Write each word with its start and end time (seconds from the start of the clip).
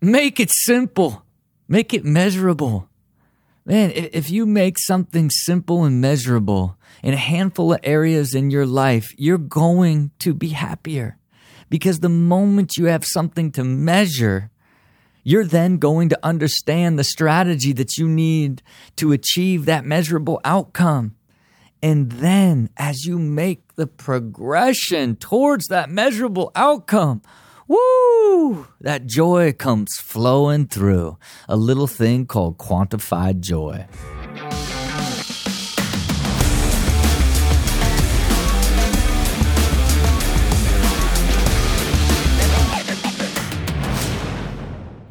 Make 0.00 0.40
it 0.40 0.50
simple, 0.50 1.24
make 1.68 1.92
it 1.92 2.04
measurable. 2.04 2.88
Man, 3.66 3.92
if 3.94 4.30
you 4.30 4.46
make 4.46 4.78
something 4.78 5.28
simple 5.30 5.84
and 5.84 6.00
measurable 6.00 6.78
in 7.02 7.12
a 7.12 7.18
handful 7.18 7.74
of 7.74 7.80
areas 7.82 8.34
in 8.34 8.50
your 8.50 8.64
life, 8.64 9.10
you're 9.18 9.36
going 9.36 10.10
to 10.20 10.32
be 10.32 10.48
happier. 10.48 11.18
Because 11.68 12.00
the 12.00 12.08
moment 12.08 12.78
you 12.78 12.86
have 12.86 13.04
something 13.04 13.52
to 13.52 13.62
measure, 13.62 14.50
you're 15.22 15.44
then 15.44 15.76
going 15.76 16.08
to 16.08 16.18
understand 16.22 16.98
the 16.98 17.04
strategy 17.04 17.72
that 17.74 17.98
you 17.98 18.08
need 18.08 18.62
to 18.96 19.12
achieve 19.12 19.66
that 19.66 19.84
measurable 19.84 20.40
outcome. 20.44 21.14
And 21.82 22.10
then 22.12 22.70
as 22.76 23.04
you 23.04 23.18
make 23.18 23.74
the 23.74 23.86
progression 23.86 25.16
towards 25.16 25.68
that 25.68 25.90
measurable 25.90 26.52
outcome, 26.54 27.22
woo, 27.70 28.66
that 28.80 29.06
joy 29.06 29.52
comes 29.52 29.96
flowing 29.96 30.66
through. 30.66 31.16
A 31.48 31.56
little 31.56 31.86
thing 31.86 32.26
called 32.26 32.58
quantified 32.58 33.38
joy. 33.40 33.86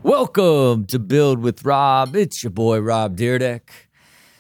Welcome 0.04 0.86
to 0.88 1.00
Build 1.00 1.40
with 1.40 1.64
Rob. 1.64 2.14
It's 2.14 2.44
your 2.44 2.52
boy 2.52 2.80
Rob 2.80 3.16
Dyrdek. 3.16 3.70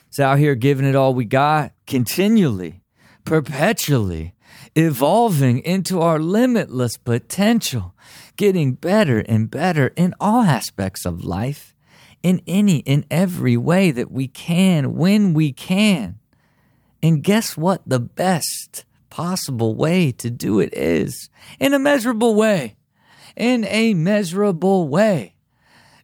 It's 0.09 0.19
out 0.19 0.39
here 0.39 0.55
giving 0.55 0.85
it 0.85 0.95
all 0.95 1.13
we 1.13 1.23
got 1.23 1.71
continually, 1.87 2.81
perpetually, 3.23 4.33
evolving 4.75 5.59
into 5.59 6.01
our 6.01 6.19
limitless 6.19 6.97
potential, 6.97 7.95
getting 8.39 8.71
better 8.71 9.19
and 9.19 9.51
better 9.51 9.87
in 9.97 10.15
all 10.17 10.43
aspects 10.43 11.05
of 11.05 11.25
life, 11.25 11.75
in 12.23 12.41
any, 12.47 12.77
in 12.77 13.03
every 13.11 13.57
way 13.57 13.91
that 13.91 14.09
we 14.09 14.29
can, 14.29 14.95
when 14.95 15.33
we 15.33 15.51
can. 15.51 16.17
And 17.03 17.21
guess 17.21 17.57
what? 17.57 17.81
The 17.85 17.99
best 17.99 18.85
possible 19.09 19.75
way 19.75 20.13
to 20.13 20.29
do 20.29 20.61
it 20.61 20.73
is 20.73 21.29
in 21.59 21.73
a 21.73 21.79
measurable 21.79 22.33
way. 22.33 22.77
In 23.35 23.65
a 23.65 23.93
measurable 23.93 24.87
way 24.87 25.35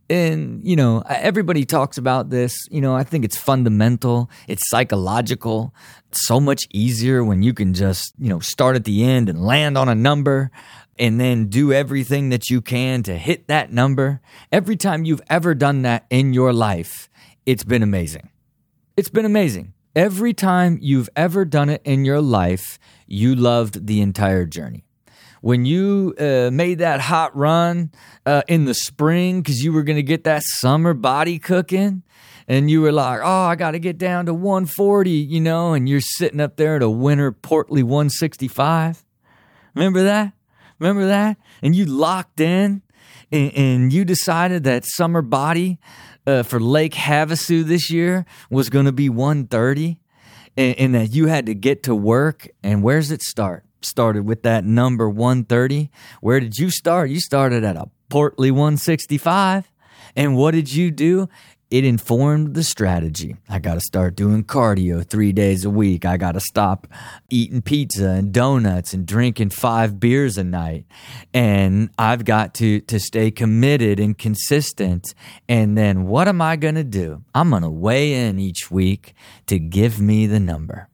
and 0.10 0.64
you 0.64 0.76
know 0.76 1.02
everybody 1.08 1.66
talks 1.66 1.98
about 1.98 2.30
this 2.30 2.56
you 2.70 2.80
know 2.80 2.96
i 2.96 3.04
think 3.04 3.26
it's 3.26 3.38
fundamental 3.38 4.30
it's 4.48 4.70
psychological 4.70 5.74
it's 6.10 6.28
so 6.28 6.40
much 6.40 6.64
easier 6.72 7.24
when 7.24 7.42
you 7.42 7.54
can 7.54 7.74
just 7.74 8.14
you 8.20 8.30
know 8.30 8.40
start 8.40 8.76
at 8.76 8.84
the 8.84 9.04
end 9.04 9.30
and 9.30 9.44
land 9.44 9.78
on 9.78 9.90
a 9.90 9.96
number 9.96 10.52
and 10.98 11.20
then 11.20 11.48
do 11.48 11.74
everything 11.74 12.30
that 12.30 12.50
you 12.50 12.62
can 12.62 13.04
to 13.04 13.18
hit 13.18 13.48
that 13.48 13.72
number 13.72 14.22
every 14.52 14.76
time 14.76 15.06
you've 15.06 15.22
ever 15.30 15.54
done 15.54 15.82
that 15.82 16.06
in 16.10 16.34
your 16.34 16.54
life 16.54 17.10
it's 17.46 17.64
been 17.64 17.84
amazing 17.84 18.30
it's 18.98 19.10
been 19.10 19.26
amazing 19.26 19.74
every 19.96 20.34
time 20.34 20.78
you've 20.82 21.10
ever 21.16 21.46
done 21.46 21.70
it 21.70 21.82
in 21.84 22.06
your 22.06 22.22
life 22.22 22.80
you 23.08 23.36
loved 23.36 23.88
the 23.88 24.02
entire 24.02 24.46
journey 24.46 24.86
when 25.42 25.64
you 25.64 26.16
uh, 26.20 26.50
made 26.52 26.80
that 26.80 27.00
hot 27.02 27.36
run 27.36 27.92
uh, 28.26 28.42
in 28.48 28.66
the 28.66 28.74
spring 28.74 29.42
because 29.42 29.64
you 29.64 29.72
were 29.72 29.84
going 29.84 29.96
to 29.96 30.02
get 30.02 30.24
that 30.24 30.42
summer 30.44 30.94
body 30.96 31.38
cooking 31.38 32.02
and 32.48 32.70
you 32.70 32.82
were 32.82 32.92
like, 32.92 33.20
oh, 33.24 33.44
I 33.44 33.56
got 33.56 33.72
to 33.72 33.80
get 33.80 33.98
down 33.98 34.26
to 34.28 34.34
140, 34.34 35.10
you 35.12 35.42
know, 35.42 35.74
and 35.74 35.88
you're 35.90 36.02
sitting 36.02 36.40
up 36.40 36.56
there 36.58 36.78
at 36.78 36.82
a 36.82 36.90
winter 36.90 37.32
portly 37.32 37.84
165. 37.84 39.04
Remember 39.76 40.04
that? 40.04 40.34
Remember 40.80 41.06
that? 41.08 41.38
And 41.62 41.76
you 41.76 41.86
locked 41.86 42.40
in 42.40 42.82
and, 43.32 43.54
and 43.54 43.94
you 43.94 44.06
decided 44.06 44.64
that 44.66 44.86
summer 44.86 45.22
body 45.22 45.80
uh, 46.28 46.44
for 46.44 46.60
Lake 46.60 46.94
Havasu 46.94 47.64
this 47.64 47.90
year 47.90 48.26
was 48.50 48.70
going 48.70 48.86
to 48.86 48.92
be 48.92 49.10
130 49.10 49.98
and, 50.58 50.76
and 50.78 50.96
that 50.96 51.14
you 51.14 51.28
had 51.28 51.46
to 51.46 51.54
get 51.54 51.84
to 51.84 51.96
work. 51.96 52.48
And 52.64 52.84
where's 52.84 53.12
it 53.12 53.22
start? 53.22 53.66
started 53.86 54.26
with 54.26 54.44
that 54.44 54.66
number 54.66 55.10
130. 55.10 55.90
Where 56.22 56.40
did 56.40 56.58
you 56.58 56.70
start? 56.70 57.10
You 57.10 57.20
started 57.20 57.64
at 57.64 57.76
a 57.76 57.90
portly 58.10 58.52
165. 58.52 59.72
And 60.16 60.36
what 60.36 60.52
did 60.52 60.74
you 60.74 60.92
do? 60.92 61.30
It 61.72 61.84
informed 61.84 62.54
the 62.54 62.64
strategy. 62.64 63.36
I 63.50 63.58
got 63.58 63.74
to 63.74 63.82
start 63.82 64.16
doing 64.16 64.44
cardio 64.44 65.04
three 65.06 65.32
days 65.32 65.66
a 65.66 65.70
week. 65.70 66.06
I 66.06 66.16
got 66.18 66.34
to 66.34 66.40
stop 66.40 66.88
eating 67.30 67.62
pizza 67.64 68.10
and 68.10 68.32
donuts 68.32 68.94
and 68.94 69.06
drinking 69.06 69.50
five 69.50 70.00
beers 70.00 70.38
a 70.38 70.44
night. 70.44 70.86
And 71.34 71.90
I've 71.98 72.24
got 72.24 72.54
to, 72.56 72.82
to 72.82 73.00
stay 73.00 73.32
committed 73.32 74.00
and 74.00 74.16
consistent. 74.16 75.16
And 75.50 75.76
then 75.76 76.06
what 76.06 76.28
am 76.28 76.40
I 76.40 76.56
going 76.56 76.76
to 76.76 76.84
do? 76.84 77.24
I'm 77.34 77.50
going 77.50 77.64
to 77.64 77.70
weigh 77.70 78.14
in 78.28 78.38
each 78.38 78.70
week 78.70 79.16
to 79.48 79.58
give 79.58 80.00
me 80.00 80.28
the 80.28 80.40
number. 80.40 80.90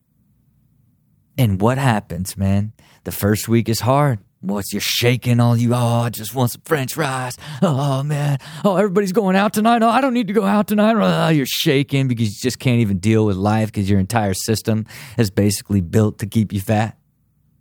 And 1.38 1.60
what 1.60 1.78
happens, 1.78 2.38
man? 2.38 2.72
The 3.04 3.12
first 3.12 3.50
week 3.50 3.68
is 3.68 3.82
hard. 3.82 4.20
What's 4.42 4.74
you're 4.74 4.82
shaking 4.82 5.40
all 5.40 5.56
you? 5.56 5.76
Oh, 5.76 6.02
I 6.02 6.10
just 6.10 6.34
want 6.34 6.50
some 6.50 6.62
French 6.66 6.96
fries. 6.96 7.38
Oh 7.62 8.02
man. 8.02 8.40
Oh, 8.66 8.76
everybody's 8.76 9.12
going 9.12 9.36
out 9.36 9.54
tonight. 9.54 9.84
Oh, 9.84 9.90
I 9.90 10.02
don't 10.02 10.16
need 10.16 10.28
to 10.28 10.34
go 10.34 10.46
out 10.46 10.68
tonight. 10.68 10.96
Oh, 10.96 11.30
you're 11.30 11.46
shaking 11.46 12.08
because 12.08 12.30
you 12.30 12.36
just 12.42 12.58
can't 12.58 12.80
even 12.80 12.98
deal 12.98 13.24
with 13.24 13.38
life 13.38 13.68
because 13.72 13.88
your 13.88 14.00
entire 14.00 14.34
system 14.34 14.88
is 15.16 15.30
basically 15.30 15.80
built 15.80 16.18
to 16.20 16.26
keep 16.26 16.52
you 16.54 16.60
fat. 16.60 16.98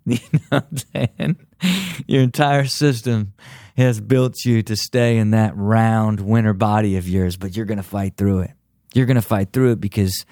You 0.06 0.18
know 0.32 0.41
what 0.48 0.66
I'm 0.70 1.08
saying? 1.18 1.36
Your 2.08 2.22
entire 2.22 2.64
system 2.64 3.34
has 3.76 4.00
built 4.00 4.44
you 4.44 4.62
to 4.62 4.74
stay 4.74 5.18
in 5.18 5.32
that 5.32 5.54
round 5.56 6.20
winter 6.20 6.54
body 6.54 6.97
of 6.97 7.06
yours, 7.06 7.36
but 7.36 7.54
you're 7.54 7.66
to 7.76 7.82
fight 7.82 8.16
through 8.16 8.41
it. 8.41 8.52
You're 8.94 9.06
to 9.16 9.22
fight 9.22 9.52
through 9.52 9.72
it 9.72 9.80
because 9.80 10.24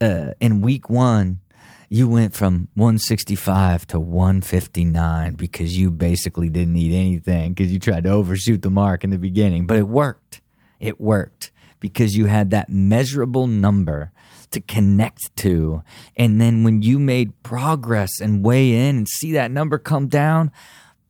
uh, 0.00 0.32
in 0.40 0.60
week 0.60 0.90
one, 0.90 1.40
you 1.88 2.08
went 2.08 2.34
from 2.34 2.68
165 2.74 3.86
to 3.88 4.00
159 4.00 5.34
because 5.34 5.76
you 5.76 5.90
basically 5.90 6.48
didn't 6.48 6.76
eat 6.76 6.94
anything 6.94 7.52
because 7.52 7.72
you 7.72 7.78
tried 7.78 8.04
to 8.04 8.10
overshoot 8.10 8.62
the 8.62 8.70
mark 8.70 9.04
in 9.04 9.10
the 9.10 9.18
beginning. 9.18 9.66
But 9.66 9.78
it 9.78 9.88
worked. 9.88 10.40
It 10.80 11.00
worked 11.00 11.50
because 11.80 12.16
you 12.16 12.26
had 12.26 12.50
that 12.50 12.68
measurable 12.68 13.46
number 13.46 14.12
to 14.50 14.60
connect 14.60 15.34
to. 15.36 15.82
And 16.16 16.40
then 16.40 16.64
when 16.64 16.82
you 16.82 16.98
made 16.98 17.42
progress 17.42 18.20
and 18.20 18.44
weigh 18.44 18.72
in 18.72 18.96
and 18.96 19.08
see 19.08 19.32
that 19.32 19.50
number 19.50 19.78
come 19.78 20.08
down, 20.08 20.50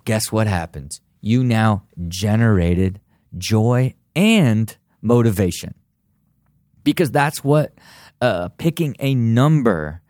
guess 0.05 0.33
what 0.33 0.47
happens? 0.47 1.01
You 1.21 1.45
now 1.45 1.85
generated 2.09 3.01
joy 3.37 3.95
and 4.17 4.77
motivation 5.01 5.75
because 6.83 7.11
that's 7.11 7.45
what 7.45 7.73
uh, 8.21 8.49
picking 8.59 8.97
a 8.99 9.15
number 9.15 10.01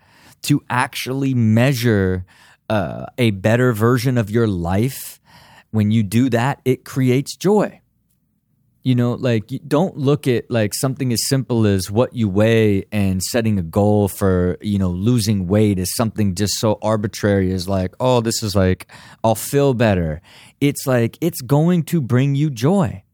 to 0.44 0.62
actually 0.71 1.34
measure 1.34 2.25
uh, 2.69 3.06
a 3.19 3.31
better 3.31 3.72
version 3.72 4.16
of 4.19 4.31
your 4.31 4.47
life, 4.47 5.21
when 5.71 5.91
you 5.91 6.03
do 6.03 6.31
that, 6.31 6.60
it 6.65 6.84
creates 6.84 7.37
joy. 7.37 7.81
You 8.83 8.94
know, 8.94 9.15
like 9.15 9.50
don't 9.66 9.97
look 9.97 10.28
at 10.28 10.50
like 10.50 10.75
something 10.75 11.10
as 11.10 11.27
simple 11.27 11.66
as 11.66 11.91
what 11.91 12.15
you 12.15 12.28
weigh 12.28 12.84
and 12.93 13.22
setting 13.22 13.59
a 13.59 13.62
goal 13.62 14.09
for, 14.09 14.59
you 14.60 14.78
know, 14.78 14.91
losing 14.91 15.47
weight 15.47 15.78
as 15.78 15.94
something 15.94 16.34
just 16.34 16.60
so 16.60 16.78
arbitrary 16.83 17.50
as 17.53 17.66
like, 17.66 17.94
oh, 17.99 18.21
this 18.21 18.43
is 18.43 18.54
like, 18.54 18.93
I'll 19.22 19.34
feel 19.34 19.72
better. 19.72 20.21
It's 20.60 20.87
like, 20.87 21.16
it's 21.22 21.41
going 21.41 21.84
to 21.84 22.03
bring 22.03 22.34
you 22.34 22.50
joy. 22.50 23.04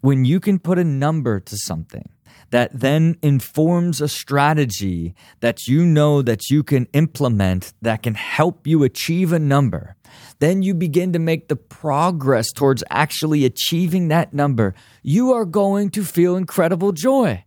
When 0.00 0.24
you 0.24 0.40
can 0.40 0.58
put 0.58 0.76
a 0.76 0.84
number 0.84 1.38
to 1.38 1.56
something, 1.56 2.08
that 2.50 2.70
then 2.72 3.16
informs 3.22 4.00
a 4.00 4.08
strategy 4.08 5.14
that 5.40 5.66
you 5.66 5.84
know 5.84 6.22
that 6.22 6.50
you 6.50 6.62
can 6.62 6.86
implement 6.92 7.72
that 7.82 8.02
can 8.02 8.14
help 8.14 8.66
you 8.66 8.82
achieve 8.82 9.32
a 9.32 9.38
number. 9.38 9.96
Then 10.38 10.62
you 10.62 10.74
begin 10.74 11.12
to 11.12 11.18
make 11.18 11.48
the 11.48 11.56
progress 11.56 12.52
towards 12.52 12.84
actually 12.90 13.44
achieving 13.44 14.08
that 14.08 14.32
number. 14.32 14.74
You 15.02 15.32
are 15.32 15.44
going 15.44 15.90
to 15.90 16.04
feel 16.04 16.36
incredible 16.36 16.92
joy 16.92 17.44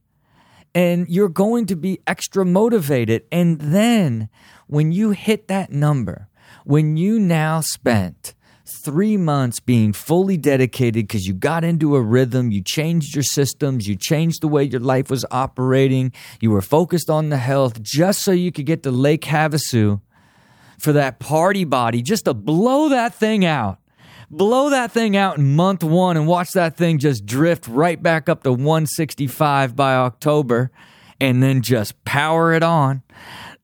and 0.75 1.07
you're 1.07 1.29
going 1.29 1.65
to 1.67 1.75
be 1.75 1.99
extra 2.05 2.45
motivated. 2.45 3.23
And 3.31 3.59
then 3.59 4.29
when 4.67 4.91
you 4.91 5.11
hit 5.11 5.47
that 5.47 5.71
number, 5.71 6.29
when 6.63 6.97
you 6.97 7.19
now 7.19 7.61
spent 7.61 8.33
three 8.69 9.17
months 9.17 9.59
being 9.59 9.93
fully 9.93 10.37
dedicated 10.37 11.07
because 11.07 11.25
you 11.25 11.33
got 11.33 11.63
into 11.63 11.95
a 11.95 12.01
rhythm, 12.01 12.51
you 12.51 12.61
changed 12.61 13.15
your 13.15 13.23
systems, 13.23 13.87
you 13.87 13.95
changed 13.95 14.41
the 14.41 14.47
way 14.47 14.63
your 14.63 14.79
life 14.79 15.09
was 15.09 15.25
operating, 15.31 16.13
you 16.39 16.51
were 16.51 16.61
focused 16.61 17.09
on 17.09 17.29
the 17.29 17.37
health 17.37 17.81
just 17.81 18.21
so 18.21 18.31
you 18.31 18.51
could 18.51 18.65
get 18.65 18.83
to 18.83 18.91
Lake 18.91 19.23
Havasu 19.23 20.01
for 20.77 20.93
that 20.93 21.19
party 21.19 21.65
body, 21.65 22.01
just 22.01 22.25
to 22.25 22.33
blow 22.33 22.89
that 22.89 23.13
thing 23.13 23.45
out. 23.45 23.79
Blow 24.31 24.69
that 24.69 24.91
thing 24.91 25.17
out 25.17 25.37
in 25.37 25.55
month 25.55 25.83
one 25.83 26.15
and 26.15 26.27
watch 26.27 26.51
that 26.51 26.77
thing 26.77 26.99
just 26.99 27.25
drift 27.25 27.67
right 27.67 28.01
back 28.01 28.29
up 28.29 28.43
to 28.43 28.51
165 28.51 29.75
by 29.75 29.95
October 29.95 30.71
and 31.19 31.41
then 31.41 31.61
just 31.61 32.03
power 32.05 32.53
it 32.53 32.61
on. 32.61 33.01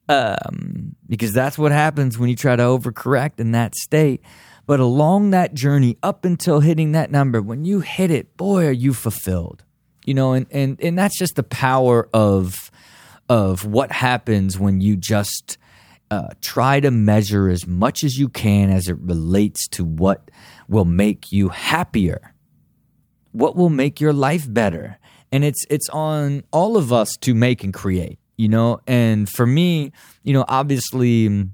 Um, 0.10 0.96
because 1.08 1.34
that's 1.34 1.58
what 1.58 1.72
happens 1.72 2.18
when 2.18 2.30
you 2.30 2.36
try 2.36 2.56
to 2.56 2.64
overcorrect 2.64 3.40
in 3.40 3.52
that 3.52 3.76
state. 3.76 4.22
But 4.66 4.80
along 4.80 5.30
that 5.32 5.54
journey 5.54 5.98
up 6.02 6.26
until 6.26 6.60
hitting 6.60 6.94
that 6.94 7.12
number, 7.12 7.42
when 7.42 7.66
you 7.66 7.82
hit 7.82 8.10
it, 8.12 8.36
boy, 8.38 8.66
are 8.66 8.72
you 8.72 8.94
fulfilled. 8.94 9.64
You 10.06 10.14
know, 10.14 10.34
and, 10.34 10.46
and, 10.52 10.80
and 10.82 10.98
that's 10.98 11.18
just 11.18 11.36
the 11.36 11.44
power 11.44 12.10
of 12.14 12.72
of 13.28 13.66
what 13.66 13.92
happens 13.92 14.60
when 14.60 14.82
you 14.82 14.96
just 14.96 15.58
uh, 16.12 16.30
try 16.42 16.80
to 16.80 16.92
measure 16.92 17.50
as 17.50 17.66
much 17.66 18.04
as 18.04 18.18
you 18.18 18.30
can 18.30 18.70
as 18.70 18.88
it 18.88 18.98
relates 19.00 19.68
to 19.68 19.84
what 19.84 20.30
will 20.68 20.86
make 20.86 21.32
you 21.32 21.50
happier, 21.50 22.34
what 23.32 23.56
will 23.56 23.70
make 23.70 24.00
your 24.00 24.14
life 24.14 24.52
better. 24.52 25.00
And 25.32 25.44
it's 25.44 25.66
it's 25.70 25.90
on 25.90 26.44
all 26.52 26.78
of 26.78 26.94
us 26.94 27.10
to 27.22 27.34
make 27.34 27.64
and 27.64 27.74
create, 27.74 28.20
you 28.38 28.48
know. 28.48 28.80
And 28.86 29.28
for 29.28 29.46
me, 29.46 29.92
you 30.24 30.34
know, 30.34 30.46
obviously, 30.48 31.50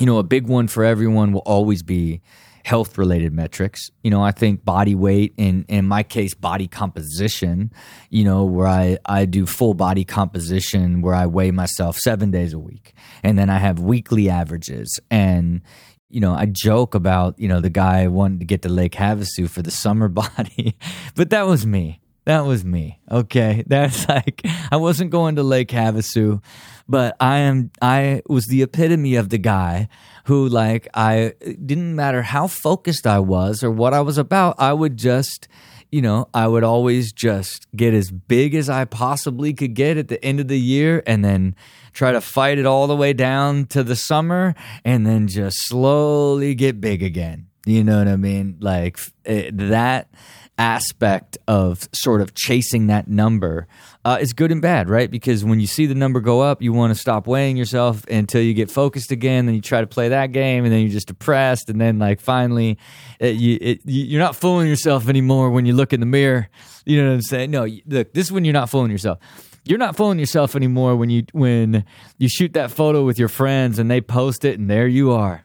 you 0.00 0.06
know, 0.06 0.18
a 0.18 0.22
big 0.22 0.48
one 0.48 0.66
for 0.66 0.82
everyone 0.82 1.30
will 1.30 1.42
always 1.44 1.82
be 1.82 2.22
health 2.64 2.96
related 2.96 3.34
metrics. 3.34 3.90
You 4.02 4.10
know, 4.10 4.22
I 4.22 4.32
think 4.32 4.64
body 4.64 4.94
weight 4.94 5.34
and 5.36 5.66
in 5.68 5.86
my 5.86 6.02
case 6.02 6.32
body 6.32 6.66
composition, 6.66 7.70
you 8.08 8.24
know, 8.24 8.44
where 8.44 8.66
I, 8.66 8.96
I 9.04 9.26
do 9.26 9.44
full 9.44 9.74
body 9.74 10.04
composition 10.04 11.02
where 11.02 11.14
I 11.14 11.26
weigh 11.26 11.50
myself 11.50 11.98
seven 11.98 12.30
days 12.30 12.54
a 12.54 12.58
week. 12.58 12.94
And 13.22 13.38
then 13.38 13.50
I 13.50 13.58
have 13.58 13.78
weekly 13.78 14.30
averages. 14.30 14.98
And, 15.10 15.60
you 16.08 16.20
know, 16.20 16.32
I 16.32 16.46
joke 16.46 16.94
about, 16.94 17.38
you 17.38 17.46
know, 17.46 17.60
the 17.60 17.70
guy 17.70 18.06
wanted 18.08 18.40
to 18.40 18.46
get 18.46 18.62
to 18.62 18.70
Lake 18.70 18.92
Havasu 18.92 19.50
for 19.50 19.60
the 19.60 19.70
summer 19.70 20.08
body, 20.08 20.76
but 21.14 21.28
that 21.28 21.46
was 21.46 21.66
me. 21.66 21.99
That 22.24 22.44
was 22.44 22.64
me. 22.64 23.00
Okay. 23.10 23.64
That's 23.66 24.08
like, 24.08 24.42
I 24.70 24.76
wasn't 24.76 25.10
going 25.10 25.36
to 25.36 25.42
Lake 25.42 25.68
Havasu, 25.68 26.42
but 26.88 27.16
I 27.20 27.38
am, 27.38 27.70
I 27.80 28.22
was 28.28 28.46
the 28.46 28.62
epitome 28.62 29.14
of 29.16 29.30
the 29.30 29.38
guy 29.38 29.88
who, 30.24 30.48
like, 30.48 30.88
I 30.94 31.34
didn't 31.42 31.96
matter 31.96 32.22
how 32.22 32.46
focused 32.46 33.06
I 33.06 33.18
was 33.18 33.62
or 33.62 33.70
what 33.70 33.94
I 33.94 34.00
was 34.00 34.18
about, 34.18 34.56
I 34.58 34.72
would 34.72 34.96
just, 34.96 35.48
you 35.90 36.02
know, 36.02 36.28
I 36.34 36.46
would 36.46 36.62
always 36.62 37.12
just 37.12 37.66
get 37.74 37.94
as 37.94 38.10
big 38.10 38.54
as 38.54 38.68
I 38.68 38.84
possibly 38.84 39.54
could 39.54 39.74
get 39.74 39.96
at 39.96 40.08
the 40.08 40.22
end 40.24 40.40
of 40.40 40.48
the 40.48 40.60
year 40.60 41.02
and 41.06 41.24
then 41.24 41.56
try 41.92 42.12
to 42.12 42.20
fight 42.20 42.58
it 42.58 42.66
all 42.66 42.86
the 42.86 42.96
way 42.96 43.12
down 43.12 43.66
to 43.66 43.82
the 43.82 43.96
summer 43.96 44.54
and 44.84 45.06
then 45.06 45.26
just 45.26 45.66
slowly 45.66 46.54
get 46.54 46.80
big 46.80 47.02
again. 47.02 47.46
You 47.66 47.84
know 47.84 47.98
what 47.98 48.08
I 48.08 48.16
mean? 48.16 48.56
Like, 48.60 48.98
it, 49.24 49.56
that 49.56 50.10
aspect 50.60 51.38
of 51.48 51.88
sort 51.92 52.20
of 52.20 52.34
chasing 52.34 52.88
that 52.88 53.08
number 53.08 53.66
uh, 54.04 54.18
is 54.20 54.34
good 54.34 54.52
and 54.52 54.60
bad, 54.60 54.90
right? 54.90 55.10
Because 55.10 55.42
when 55.42 55.58
you 55.58 55.66
see 55.66 55.86
the 55.86 55.94
number 55.94 56.20
go 56.20 56.40
up, 56.42 56.60
you 56.60 56.72
want 56.74 56.94
to 56.94 57.00
stop 57.00 57.26
weighing 57.26 57.56
yourself 57.56 58.04
until 58.08 58.42
you 58.42 58.52
get 58.52 58.70
focused 58.70 59.10
again. 59.10 59.46
Then 59.46 59.54
you 59.54 59.62
try 59.62 59.80
to 59.80 59.86
play 59.86 60.10
that 60.10 60.32
game, 60.32 60.64
and 60.64 60.72
then 60.72 60.80
you're 60.80 60.90
just 60.90 61.08
depressed. 61.08 61.70
And 61.70 61.80
then, 61.80 61.98
like, 61.98 62.20
finally, 62.20 62.78
it, 63.18 63.36
you, 63.36 63.58
it, 63.60 63.80
you're 63.84 64.20
not 64.20 64.36
fooling 64.36 64.68
yourself 64.68 65.08
anymore 65.08 65.50
when 65.50 65.64
you 65.64 65.72
look 65.72 65.94
in 65.94 66.00
the 66.00 66.06
mirror. 66.06 66.48
You 66.84 67.02
know 67.02 67.08
what 67.08 67.14
I'm 67.14 67.22
saying? 67.22 67.50
No, 67.50 67.66
look, 67.86 68.12
this 68.12 68.26
is 68.26 68.32
when 68.32 68.44
you're 68.44 68.52
not 68.52 68.68
fooling 68.68 68.90
yourself. 68.90 69.18
You're 69.64 69.78
not 69.78 69.96
fooling 69.96 70.18
yourself 70.18 70.54
anymore 70.56 70.96
when 70.96 71.08
you 71.08 71.24
when 71.32 71.84
you 72.18 72.28
shoot 72.28 72.52
that 72.52 72.70
photo 72.70 73.04
with 73.04 73.18
your 73.18 73.28
friends 73.28 73.78
and 73.78 73.90
they 73.90 74.00
post 74.02 74.44
it, 74.44 74.58
and 74.58 74.68
there 74.68 74.88
you 74.88 75.12
are. 75.12 75.44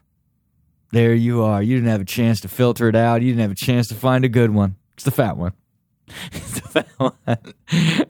There 0.92 1.14
you 1.14 1.42
are. 1.42 1.62
You 1.62 1.76
didn't 1.76 1.90
have 1.90 2.00
a 2.02 2.06
chance 2.06 2.40
to 2.40 2.48
filter 2.48 2.88
it 2.88 2.96
out. 2.96 3.22
You 3.22 3.28
didn't 3.28 3.42
have 3.42 3.50
a 3.50 3.54
chance 3.54 3.88
to 3.88 3.94
find 3.94 4.24
a 4.24 4.28
good 4.28 4.50
one. 4.50 4.76
It's 4.96 5.04
the 5.04 5.10
fat 5.10 5.36
one. 5.36 5.52
it's 6.32 6.60
the 6.60 6.68
fat 6.68 6.88
one. 6.96 7.12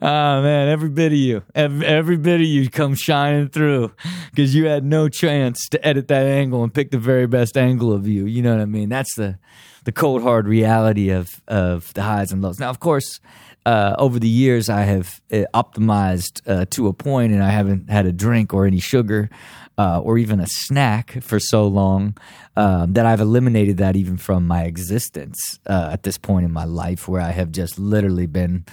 oh 0.01 0.41
man, 0.41 0.69
every 0.69 0.87
bit 0.87 1.11
of 1.11 1.17
you, 1.17 1.43
every, 1.53 1.85
every 1.85 2.15
bit 2.15 2.35
of 2.35 2.47
you 2.47 2.69
come 2.69 2.95
shining 2.95 3.49
through 3.49 3.91
because 4.29 4.55
you 4.55 4.67
had 4.67 4.85
no 4.85 5.09
chance 5.09 5.67
to 5.69 5.85
edit 5.85 6.07
that 6.07 6.25
angle 6.25 6.63
and 6.63 6.73
pick 6.73 6.91
the 6.91 6.97
very 6.97 7.27
best 7.27 7.57
angle 7.57 7.91
of 7.91 8.07
you. 8.07 8.25
You 8.25 8.41
know 8.41 8.51
what 8.51 8.61
I 8.61 8.65
mean? 8.65 8.87
That's 8.87 9.13
the 9.15 9.37
the 9.83 9.91
cold 9.91 10.21
hard 10.21 10.47
reality 10.47 11.09
of 11.09 11.41
of 11.49 11.93
the 11.93 12.03
highs 12.03 12.31
and 12.31 12.41
lows. 12.41 12.57
Now, 12.57 12.69
of 12.69 12.79
course, 12.79 13.19
uh, 13.67 13.93
over 13.99 14.17
the 14.17 14.29
years, 14.29 14.69
I 14.69 14.83
have 14.83 15.21
uh, 15.29 15.43
optimized 15.53 16.41
uh, 16.47 16.63
to 16.69 16.87
a 16.87 16.93
point, 16.93 17.33
and 17.33 17.43
I 17.43 17.49
haven't 17.49 17.89
had 17.89 18.05
a 18.05 18.13
drink 18.13 18.53
or 18.53 18.65
any 18.65 18.79
sugar 18.79 19.29
uh, 19.77 19.99
or 19.99 20.17
even 20.17 20.39
a 20.39 20.47
snack 20.47 21.21
for 21.21 21.37
so 21.37 21.67
long 21.67 22.17
um, 22.55 22.93
that 22.93 23.05
I've 23.05 23.19
eliminated 23.19 23.75
that 23.77 23.97
even 23.97 24.15
from 24.15 24.47
my 24.47 24.63
existence 24.63 25.59
uh, 25.65 25.89
at 25.91 26.03
this 26.03 26.17
point 26.17 26.45
in 26.45 26.53
my 26.53 26.63
life, 26.63 27.09
where 27.09 27.19
I 27.19 27.31
have 27.31 27.51
just 27.51 27.77
literally 27.77 28.25
been 28.25 28.63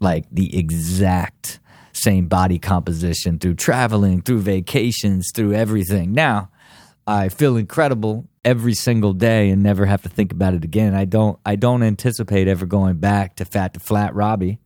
like 0.00 0.26
the 0.30 0.54
exact 0.54 1.58
same 1.94 2.26
body 2.26 2.58
composition 2.58 3.38
through 3.38 3.54
traveling, 3.54 4.20
through 4.20 4.40
vacations, 4.40 5.30
through 5.34 5.54
everything. 5.54 6.12
Now, 6.12 6.50
I 7.06 7.30
feel 7.30 7.56
incredible 7.56 8.28
every 8.44 8.74
single 8.74 9.12
day 9.12 9.50
and 9.50 9.62
never 9.62 9.86
have 9.86 10.02
to 10.02 10.08
think 10.08 10.32
about 10.32 10.54
it 10.54 10.64
again. 10.64 10.94
I 10.94 11.04
don't 11.04 11.38
I 11.46 11.56
don't 11.56 11.82
anticipate 11.82 12.48
ever 12.48 12.66
going 12.66 12.96
back 12.96 13.36
to 13.36 13.44
fat 13.44 13.74
to 13.74 13.80
flat 13.80 14.14
Robbie, 14.14 14.58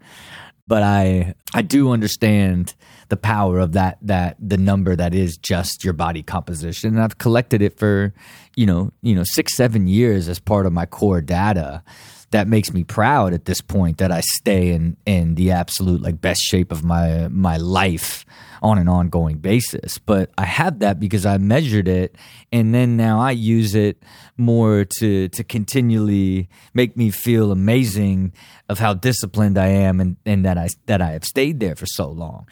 but 0.67 0.83
I 0.83 1.35
I 1.55 1.63
do 1.63 1.91
understand 1.91 2.75
the 3.09 3.17
power 3.17 3.59
of 3.59 3.73
that 3.73 3.99
that 4.03 4.37
the 4.41 4.57
number 4.57 4.97
that 4.97 5.15
is 5.15 5.37
just 5.37 5.85
your 5.85 5.93
body 5.93 6.23
composition. 6.23 6.95
And 6.95 7.03
I've 7.03 7.19
collected 7.19 7.63
it 7.63 7.79
for, 7.79 8.15
you 8.57 8.67
know, 8.67 8.93
you 9.03 9.15
know, 9.15 9.25
six, 9.25 9.55
seven 9.55 9.87
years 9.87 10.29
as 10.29 10.39
part 10.39 10.67
of 10.67 10.73
my 10.73 10.87
core 10.87 11.21
data. 11.21 11.83
That 12.31 12.49
makes 12.49 12.73
me 12.73 12.85
proud 12.85 13.33
at 13.33 13.45
this 13.45 13.61
point 13.61 13.99
that 13.99 14.11
I 14.11 14.21
stay 14.21 14.73
in 14.73 14.97
in 15.07 15.37
the 15.37 15.53
absolute 15.53 16.03
like 16.03 16.21
best 16.21 16.43
shape 16.43 16.73
of 16.73 16.85
my 16.85 17.29
my 17.29 17.57
life 17.57 18.25
on 18.63 18.79
an 18.79 18.89
ongoing 18.89 19.39
basis. 19.39 19.99
But 19.99 20.31
I 20.37 20.45
have 20.45 20.81
that 20.81 20.99
because 20.99 21.25
I 21.25 21.39
measured 21.39 21.89
it 21.89 22.17
and 22.53 22.75
then 22.75 22.97
now 22.97 23.21
I 23.21 23.31
use 23.31 23.75
it 23.75 24.03
more 24.37 24.85
to 24.99 25.29
to 25.29 25.45
continually 25.45 26.49
make 26.75 26.97
me 26.97 27.11
feel 27.11 27.53
amazing 27.53 28.33
of 28.69 28.79
how 28.79 28.95
disciplined 28.95 29.57
I 29.59 29.69
am 29.69 30.01
and, 30.01 30.17
and 30.27 30.45
that 30.45 30.59
I 30.59 30.69
that 30.87 31.01
I 31.01 31.13
have 31.13 31.25
stayed 31.25 31.61
there 31.61 31.77
for 31.77 31.87
so 31.87 32.09
long. 32.09 32.47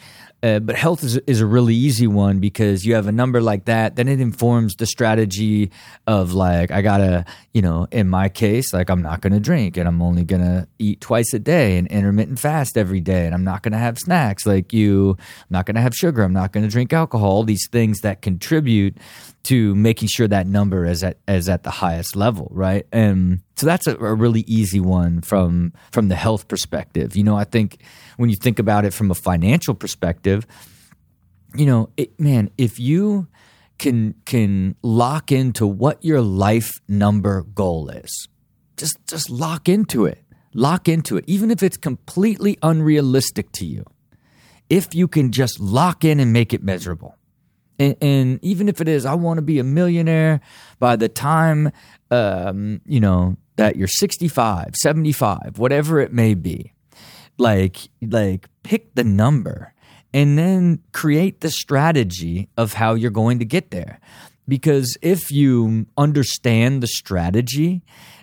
Uh, 0.44 0.58
but 0.58 0.76
health 0.76 1.02
is, 1.02 1.17
is 1.26 1.41
a 1.41 1.46
really 1.46 1.75
easy 1.75 2.06
one 2.06 2.38
because 2.38 2.85
you 2.85 2.94
have 2.94 3.06
a 3.06 3.12
number 3.12 3.41
like 3.41 3.64
that. 3.64 3.96
Then 3.96 4.08
it 4.08 4.20
informs 4.20 4.75
the 4.75 4.85
strategy 4.85 5.70
of 6.06 6.35
like, 6.35 6.70
I 6.70 6.82
gotta, 6.82 7.25
you 7.55 7.62
know, 7.62 7.87
in 7.91 8.11
my 8.11 8.29
case, 8.29 8.75
like 8.75 8.91
I'm 8.91 9.00
not 9.00 9.23
gonna 9.23 9.41
drink 9.41 9.79
and 9.79 9.88
I'm 9.88 10.02
only 10.02 10.23
gonna 10.23 10.69
eat 10.79 11.00
twice 11.00 11.32
a 11.32 11.38
day 11.38 11.79
and 11.79 11.88
intermittent 11.88 12.38
fast 12.38 12.76
every 12.76 13.00
day 13.00 13.25
and 13.25 13.35
I'm 13.35 13.44
not 13.44 13.62
gonna 13.62 13.79
have 13.79 13.99
snacks 13.99 14.44
like 14.44 14.75
you. 14.75 15.17
I'm 15.19 15.46
not 15.49 15.64
gonna 15.64 15.81
have 15.81 15.94
sugar. 15.94 16.23
I'm 16.23 16.35
not 16.35 16.52
gonna 16.52 16.69
drink 16.69 16.93
alcohol. 16.93 17.31
All 17.31 17.44
these 17.44 17.67
things 17.73 18.02
that 18.02 18.20
contribute 18.20 18.99
to 19.44 19.75
making 19.75 20.08
sure 20.08 20.26
that 20.26 20.46
number 20.46 20.85
is 20.85 21.05
at 21.05 21.19
is 21.29 21.49
at 21.49 21.62
the 21.62 21.70
highest 21.70 22.17
level, 22.17 22.49
right? 22.50 22.87
And 22.93 23.41
so 23.56 23.67
that's 23.67 23.87
a, 23.87 23.96
a, 23.96 24.14
really 24.14 24.41
easy 24.46 24.81
one 24.81 25.20
from 25.20 25.73
from 25.93 26.08
the 26.08 26.14
health 26.14 26.49
perspective. 26.49 27.17
You 27.17 27.25
know, 27.25 27.37
I 27.37 27.44
think 27.44 27.82
when 28.17 28.31
you 28.31 28.37
think 28.37 28.58
about 28.58 28.84
it 28.84 28.93
from 28.93 29.10
a 29.10 29.15
financial 29.15 29.74
perspective, 29.74 30.46
you 31.55 31.67
know, 31.67 31.91
it, 31.96 32.19
man, 32.19 32.51
if 32.58 32.79
you 32.79 33.29
can 33.79 34.15
can 34.24 34.77
lock 34.82 35.31
into 35.31 35.67
what 35.67 36.03
your 36.03 36.20
life 36.20 36.72
number 36.89 37.43
goal 37.43 37.91
is, 37.91 38.29
just 38.77 38.98
just 39.06 39.31
lock 39.31 39.69
into 39.69 40.06
it. 40.06 40.20
Lock 40.56 40.89
into 40.89 41.17
it, 41.17 41.24
even 41.27 41.51
if 41.51 41.65
it's 41.65 41.77
completely 41.77 42.56
unrealistic 42.63 43.51
to 43.53 43.67
you. 43.67 43.84
If 44.70 44.94
you 44.94 45.08
can 45.08 45.32
just 45.32 45.58
lock 45.58 46.05
in 46.05 46.20
and 46.20 46.32
make 46.32 46.55
it 46.55 46.63
measurable 46.63 47.19
and, 47.78 47.96
and 48.00 48.44
even 48.44 48.69
if 48.69 48.81
it 48.81 48.88
is, 48.88 49.04
I 49.04 49.14
want 49.14 49.38
to 49.38 49.43
be 49.43 49.58
a 49.58 49.64
millionaire 49.64 50.40
by 50.78 50.96
the 50.96 51.08
time, 51.08 51.70
um, 52.10 52.81
you 52.86 53.00
know, 53.00 53.36
that 53.56 53.76
you're 53.76 53.88
65, 53.88 54.74
75, 54.76 55.58
whatever 55.58 56.00
it 56.00 56.12
may 56.12 56.34
be. 56.34 56.72
Like, 57.36 57.88
like 58.00 58.48
pick 58.62 58.94
the 58.94 59.04
number 59.04 59.74
and 60.12 60.38
then 60.38 60.81
create 60.93 61.40
the 61.40 61.50
strategy 61.50 62.48
of 62.56 62.74
how 62.74 62.94
you're 62.94 63.10
going 63.10 63.40
to 63.40 63.44
get 63.44 63.70
there. 63.70 64.00
Because 64.46 64.96
if 65.02 65.31
you 65.32 65.86
understand 65.96 66.82
the 66.82 66.86
strategy 66.86 67.82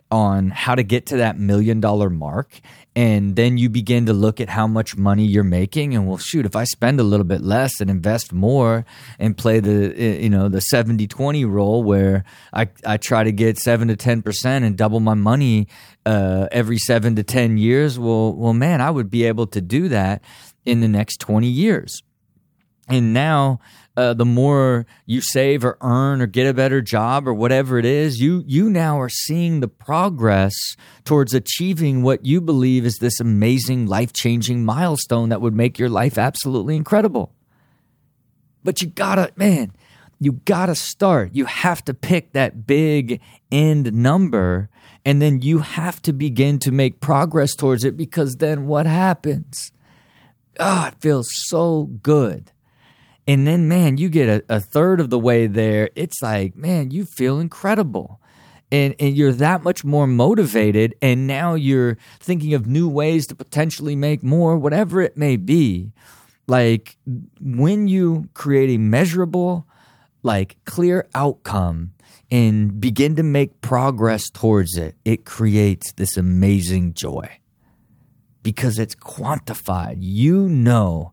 on 0.09 0.49
how 0.49 0.75
to 0.75 0.83
get 0.83 1.05
to 1.07 1.17
that 1.17 1.37
million 1.37 1.79
dollar 1.79 2.09
mark 2.09 2.59
and 2.95 3.37
then 3.37 3.57
you 3.57 3.69
begin 3.69 4.05
to 4.05 4.13
look 4.13 4.41
at 4.41 4.49
how 4.49 4.67
much 4.67 4.97
money 4.97 5.25
you're 5.25 5.43
making 5.43 5.95
and 5.95 6.07
well 6.07 6.17
shoot 6.17 6.45
if 6.45 6.55
i 6.55 6.63
spend 6.63 6.99
a 6.99 7.03
little 7.03 7.23
bit 7.25 7.41
less 7.41 7.79
and 7.79 7.89
invest 7.89 8.33
more 8.33 8.85
and 9.17 9.37
play 9.37 9.59
the 9.59 10.21
you 10.21 10.29
know 10.29 10.49
the 10.49 10.59
70-20 10.73 11.49
role 11.49 11.83
where 11.83 12.23
i, 12.53 12.67
I 12.85 12.97
try 12.97 13.23
to 13.23 13.31
get 13.31 13.57
7 13.57 13.87
to 13.87 13.95
10% 13.95 14.45
and 14.45 14.77
double 14.77 14.99
my 14.99 15.13
money 15.13 15.67
uh, 16.05 16.47
every 16.51 16.77
7 16.77 17.15
to 17.15 17.23
10 17.23 17.57
years 17.57 17.97
well 17.97 18.33
well 18.33 18.53
man 18.53 18.81
i 18.81 18.91
would 18.91 19.09
be 19.09 19.23
able 19.23 19.47
to 19.47 19.61
do 19.61 19.87
that 19.87 20.21
in 20.65 20.81
the 20.81 20.87
next 20.87 21.19
20 21.19 21.47
years. 21.47 22.03
And 22.87 23.13
now 23.13 23.59
uh, 23.97 24.13
the 24.13 24.25
more 24.25 24.85
you 25.05 25.21
save 25.21 25.65
or 25.65 25.77
earn 25.81 26.21
or 26.21 26.27
get 26.27 26.47
a 26.47 26.53
better 26.53 26.81
job 26.81 27.27
or 27.27 27.33
whatever 27.33 27.77
it 27.77 27.85
is, 27.85 28.21
you 28.21 28.43
you 28.47 28.69
now 28.69 28.99
are 28.99 29.09
seeing 29.09 29.59
the 29.59 29.67
progress 29.67 30.53
towards 31.03 31.33
achieving 31.33 32.01
what 32.01 32.25
you 32.25 32.39
believe 32.39 32.85
is 32.85 32.97
this 32.97 33.19
amazing 33.19 33.85
life 33.87 34.13
changing 34.13 34.63
milestone 34.63 35.29
that 35.29 35.41
would 35.41 35.53
make 35.53 35.77
your 35.77 35.89
life 35.89 36.17
absolutely 36.17 36.75
incredible. 36.75 37.33
But 38.63 38.81
you 38.81 38.87
gotta, 38.87 39.31
man, 39.35 39.73
you 40.19 40.33
got 40.33 40.67
to 40.67 40.75
start. 40.75 41.31
You 41.33 41.45
have 41.45 41.83
to 41.85 41.95
pick 41.95 42.33
that 42.33 42.67
big 42.67 43.19
end 43.51 43.91
number 43.91 44.69
and 45.03 45.19
then 45.19 45.41
you 45.41 45.59
have 45.59 46.01
to 46.03 46.13
begin 46.13 46.59
to 46.59 46.71
make 46.71 47.01
progress 47.01 47.55
towards 47.55 47.83
it 47.83 47.97
because 47.97 48.35
then 48.35 48.67
what 48.67 48.85
happens? 48.85 49.71
Oh, 50.59 50.89
it 50.89 51.01
feels 51.01 51.27
so 51.31 51.85
good. 52.03 52.51
And 53.27 53.45
then, 53.45 53.67
man, 53.67 53.97
you 53.97 54.09
get 54.09 54.43
a, 54.49 54.55
a 54.55 54.59
third 54.59 54.99
of 54.99 55.09
the 55.09 55.19
way 55.19 55.47
there. 55.47 55.89
It's 55.95 56.21
like, 56.21 56.55
man, 56.55 56.91
you 56.91 57.05
feel 57.05 57.39
incredible. 57.39 58.19
And, 58.71 58.95
and 58.99 59.15
you're 59.15 59.33
that 59.33 59.63
much 59.63 59.83
more 59.83 60.07
motivated 60.07 60.95
and 61.01 61.27
now 61.27 61.55
you're 61.55 61.97
thinking 62.21 62.53
of 62.53 62.67
new 62.67 62.87
ways 62.87 63.27
to 63.27 63.35
potentially 63.35 63.97
make 63.97 64.23
more 64.23 64.57
whatever 64.57 65.01
it 65.01 65.17
may 65.17 65.35
be. 65.35 65.91
Like 66.47 66.97
when 67.41 67.89
you 67.89 68.29
create 68.33 68.69
a 68.69 68.77
measurable 68.77 69.67
like 70.23 70.55
clear 70.63 71.05
outcome 71.13 71.91
and 72.31 72.79
begin 72.79 73.17
to 73.17 73.23
make 73.23 73.59
progress 73.59 74.29
towards 74.29 74.77
it 74.77 74.95
it 75.03 75.25
creates 75.25 75.91
this 75.93 76.15
amazing 76.15 76.93
joy. 76.93 77.29
Because 78.41 78.79
it's 78.79 78.95
quantified. 78.95 79.97
You 79.99 80.47
know 80.47 81.11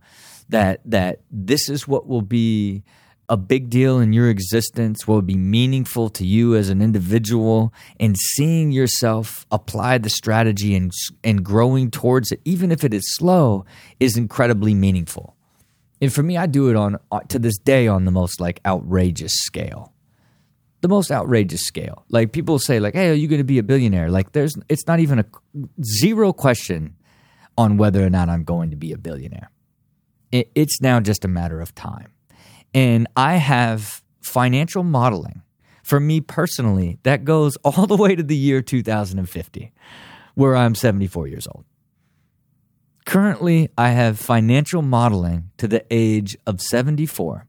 that 0.49 0.81
that 0.85 1.21
this 1.31 1.69
is 1.69 1.87
what 1.87 2.07
will 2.07 2.23
be 2.23 2.83
a 3.29 3.37
big 3.37 3.69
deal 3.69 4.01
in 4.01 4.13
your 4.13 4.31
existence, 4.31 5.07
what 5.07 5.27
be 5.27 5.37
meaningful 5.37 6.09
to 6.09 6.25
you 6.25 6.57
as 6.57 6.71
an 6.71 6.81
individual, 6.81 7.73
and 8.01 8.17
seeing 8.17 8.73
yourself 8.73 9.47
apply 9.51 9.99
the 9.99 10.09
strategy 10.09 10.75
and, 10.75 10.91
and 11.23 11.45
growing 11.45 11.91
towards 11.91 12.33
it, 12.33 12.41
even 12.45 12.73
if 12.73 12.85
it 12.85 12.95
is 12.95 13.15
slow, 13.17 13.67
is 14.01 14.17
incredibly 14.17 14.75
meaningful. 14.75 15.37
And 16.01 16.13
for 16.13 16.23
me, 16.23 16.37
I 16.37 16.47
do 16.47 16.71
it 16.71 16.77
on 16.77 16.97
uh, 17.13 17.21
to 17.29 17.39
this 17.39 17.59
day 17.59 17.87
on 17.87 18.05
the 18.05 18.11
most 18.11 18.41
like 18.41 18.61
outrageous 18.65 19.33
scale. 19.35 19.93
The 20.81 20.89
most 20.89 21.11
outrageous 21.11 21.63
scale. 21.63 22.05
Like 22.09 22.33
people 22.33 22.61
say, 22.61 22.79
like, 22.79 22.95
"Hey, 22.95 23.11
are 23.11 23.15
you 23.15 23.27
going 23.27 23.41
to 23.41 23.45
be 23.45 23.59
a 23.59 23.65
billionaire?" 23.65 24.11
Like, 24.11 24.31
there's, 24.31 24.57
it's 24.69 24.87
not 24.87 25.01
even 25.01 25.19
a 25.19 25.25
zero 25.83 26.33
question 26.33 26.95
on 27.59 27.79
whether 27.79 28.07
or 28.07 28.11
not 28.11 28.29
I'm 28.29 28.45
going 28.45 28.71
to 28.71 28.77
be 28.77 28.93
a 28.93 28.97
billionaire. 28.97 29.51
It, 30.31 30.51
it's 30.55 30.81
now 30.81 31.01
just 31.01 31.25
a 31.25 31.29
matter 31.29 31.61
of 31.61 31.75
time 31.75 32.13
and 32.75 33.07
I 33.17 33.37
have 33.37 34.03
financial 34.21 34.83
modeling 34.83 35.43
for 35.83 36.01
me 36.01 36.21
personally 36.21 36.99
that 37.03 37.25
goes 37.25 37.57
all 37.65 37.87
the 37.87 37.97
way 37.97 38.15
to 38.15 38.23
the 38.23 38.37
year 38.37 38.63
2050, 38.63 39.73
where 40.35 40.57
I'm 40.57 40.75
74 40.75 41.29
years 41.29 41.47
old. 41.47 41.65
Currently, 43.07 43.71
I 43.79 43.91
have 43.91 44.19
financial 44.19 44.83
modeling 44.83 45.51
to 45.57 45.67
the 45.67 45.85
age 45.91 46.37
of 46.47 46.61
74 46.61 47.47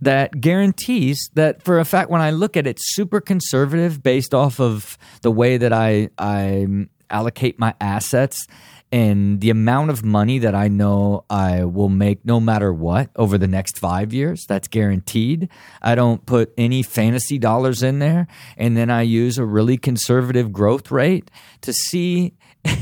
that 0.00 0.40
guarantees 0.40 1.30
that 1.34 1.62
for 1.64 1.80
a 1.80 1.84
fact 1.84 2.10
when 2.10 2.20
I 2.20 2.30
look 2.30 2.56
at 2.56 2.66
it 2.66 2.78
super 2.80 3.20
conservative 3.20 4.02
based 4.02 4.34
off 4.34 4.60
of 4.60 4.96
the 5.22 5.30
way 5.30 5.56
that 5.56 5.72
I 5.72 6.10
I 6.18 6.86
allocate 7.10 7.58
my 7.58 7.74
assets 7.80 8.46
and 8.94 9.40
the 9.40 9.50
amount 9.50 9.90
of 9.90 10.04
money 10.04 10.38
that 10.38 10.54
I 10.54 10.68
know 10.68 11.24
I 11.28 11.64
will 11.64 11.88
make 11.88 12.24
no 12.24 12.38
matter 12.38 12.72
what 12.72 13.10
over 13.16 13.36
the 13.36 13.48
next 13.48 13.76
five 13.76 14.12
years, 14.12 14.46
that's 14.46 14.68
guaranteed. 14.68 15.48
I 15.82 15.96
don't 15.96 16.24
put 16.24 16.54
any 16.56 16.84
fantasy 16.84 17.36
dollars 17.36 17.82
in 17.82 17.98
there. 17.98 18.28
And 18.56 18.76
then 18.76 18.90
I 18.90 19.02
use 19.02 19.36
a 19.36 19.44
really 19.44 19.78
conservative 19.78 20.52
growth 20.52 20.92
rate 20.92 21.28
to 21.62 21.72
see 21.72 22.34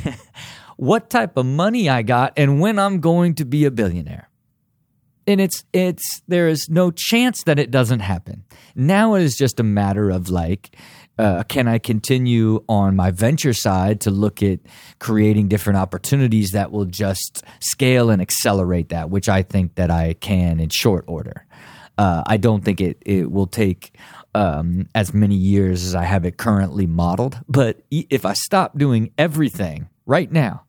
what 0.76 1.09
type 1.09 1.38
of 1.38 1.47
money 1.47 1.88
I 1.88 2.02
got 2.02 2.35
and 2.37 2.61
when 2.61 2.78
I'm 2.78 3.00
going 3.00 3.35
to 3.37 3.47
be 3.47 3.64
a 3.64 3.71
billionaire. 3.71 4.28
And 5.26 5.40
it's, 5.40 5.64
it's, 5.73 6.21
there 6.28 6.49
is 6.49 6.69
no 6.69 6.90
chance 6.90 7.42
that 7.45 7.59
it 7.59 7.71
doesn't 7.71 8.00
happen. 8.00 8.45
Now 8.75 9.14
it 9.14 9.23
is 9.23 9.35
just 9.35 9.59
a 9.61 9.62
matter 9.62 10.11
of 10.11 10.28
like, 10.28 10.76
uh, 11.23 11.45
can 11.45 11.69
I 11.69 11.79
continue 11.79 12.64
on 12.69 12.97
my 12.97 13.12
venture 13.12 13.52
side 13.52 14.00
to 14.00 14.11
look 14.11 14.43
at 14.43 14.59
creating 14.99 15.47
different 15.47 15.76
opportunities 15.76 16.50
that 16.50 16.73
will 16.73 16.85
just 16.85 17.45
scale 17.61 18.11
and 18.11 18.21
accelerate 18.21 18.88
that, 18.88 19.09
which 19.09 19.29
I 19.29 19.43
think 19.43 19.76
that 19.76 19.88
I 19.88 20.14
can 20.14 20.59
in 20.59 20.71
short 20.71 21.05
order. 21.07 21.47
Uh, 21.97 22.25
I 22.26 22.38
don't 22.38 22.64
think 22.64 22.81
it, 22.81 23.00
it 23.07 23.31
will 23.31 23.47
take 23.47 23.97
um, 24.35 24.88
as 24.97 25.14
many 25.14 25.37
years 25.37 25.85
as 25.85 25.95
I 25.95 26.02
have 26.02 26.25
it 26.25 26.38
currently 26.38 26.88
modeled. 26.88 27.38
But 27.49 27.83
if 27.93 28.26
I 28.26 28.33
stop 28.33 28.76
doing 28.76 29.12
everything 29.17 29.88
right 30.07 30.33
now, 30.33 30.64